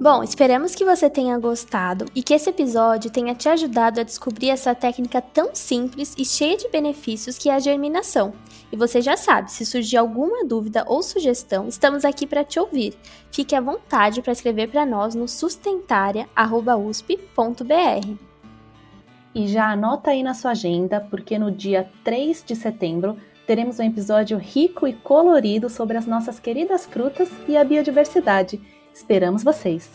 Bom, 0.00 0.22
esperamos 0.22 0.76
que 0.76 0.84
você 0.84 1.10
tenha 1.10 1.36
gostado 1.40 2.06
e 2.14 2.22
que 2.22 2.32
esse 2.32 2.48
episódio 2.48 3.10
tenha 3.10 3.34
te 3.34 3.48
ajudado 3.48 3.98
a 3.98 4.04
descobrir 4.04 4.50
essa 4.50 4.72
técnica 4.72 5.20
tão 5.20 5.52
simples 5.52 6.14
e 6.16 6.24
cheia 6.24 6.56
de 6.56 6.68
benefícios 6.68 7.36
que 7.36 7.50
é 7.50 7.54
a 7.54 7.58
germinação. 7.58 8.32
E 8.70 8.76
você 8.76 9.02
já 9.02 9.16
sabe, 9.16 9.50
se 9.50 9.66
surgir 9.66 9.96
alguma 9.96 10.44
dúvida 10.44 10.84
ou 10.86 11.02
sugestão, 11.02 11.66
estamos 11.66 12.04
aqui 12.04 12.28
para 12.28 12.44
te 12.44 12.60
ouvir. 12.60 12.96
Fique 13.32 13.56
à 13.56 13.60
vontade 13.60 14.22
para 14.22 14.32
escrever 14.32 14.68
para 14.68 14.86
nós 14.86 15.16
no 15.16 15.26
sustentaria.usp.br. 15.26 18.14
E 19.34 19.48
já 19.48 19.72
anota 19.72 20.12
aí 20.12 20.22
na 20.22 20.32
sua 20.32 20.52
agenda, 20.52 21.04
porque 21.10 21.40
no 21.40 21.50
dia 21.50 21.90
3 22.04 22.44
de 22.46 22.54
setembro 22.54 23.16
teremos 23.48 23.80
um 23.80 23.84
episódio 23.84 24.38
rico 24.38 24.86
e 24.86 24.92
colorido 24.92 25.68
sobre 25.68 25.96
as 25.96 26.06
nossas 26.06 26.38
queridas 26.38 26.86
frutas 26.86 27.28
e 27.48 27.56
a 27.56 27.64
biodiversidade. 27.64 28.77
Esperamos 28.98 29.44
vocês! 29.44 29.88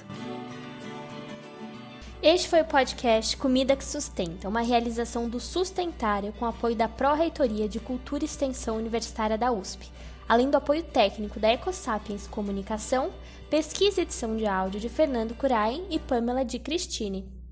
Este 2.21 2.47
foi 2.47 2.61
o 2.61 2.65
podcast 2.65 3.35
Comida 3.35 3.75
que 3.75 3.83
Sustenta, 3.83 4.47
uma 4.47 4.61
realização 4.61 5.27
do 5.27 5.41
Sustentário 5.41 6.31
com 6.39 6.45
apoio 6.45 6.73
da 6.73 6.87
Pró-Reitoria 6.87 7.67
de 7.67 7.81
Cultura 7.81 8.23
e 8.23 8.25
Extensão 8.25 8.77
Universitária 8.77 9.37
da 9.37 9.51
USP, 9.51 9.91
além 10.27 10.49
do 10.49 10.55
apoio 10.55 10.83
técnico 10.83 11.37
da 11.37 11.51
EcoSapiens 11.51 12.27
Comunicação, 12.27 13.11
pesquisa 13.49 13.99
e 13.99 14.03
edição 14.03 14.37
de 14.37 14.45
áudio 14.45 14.79
de 14.79 14.87
Fernando 14.87 15.35
Curain 15.35 15.85
e 15.89 15.99
Pamela 15.99 16.45
de 16.45 16.57
Cristine. 16.57 17.42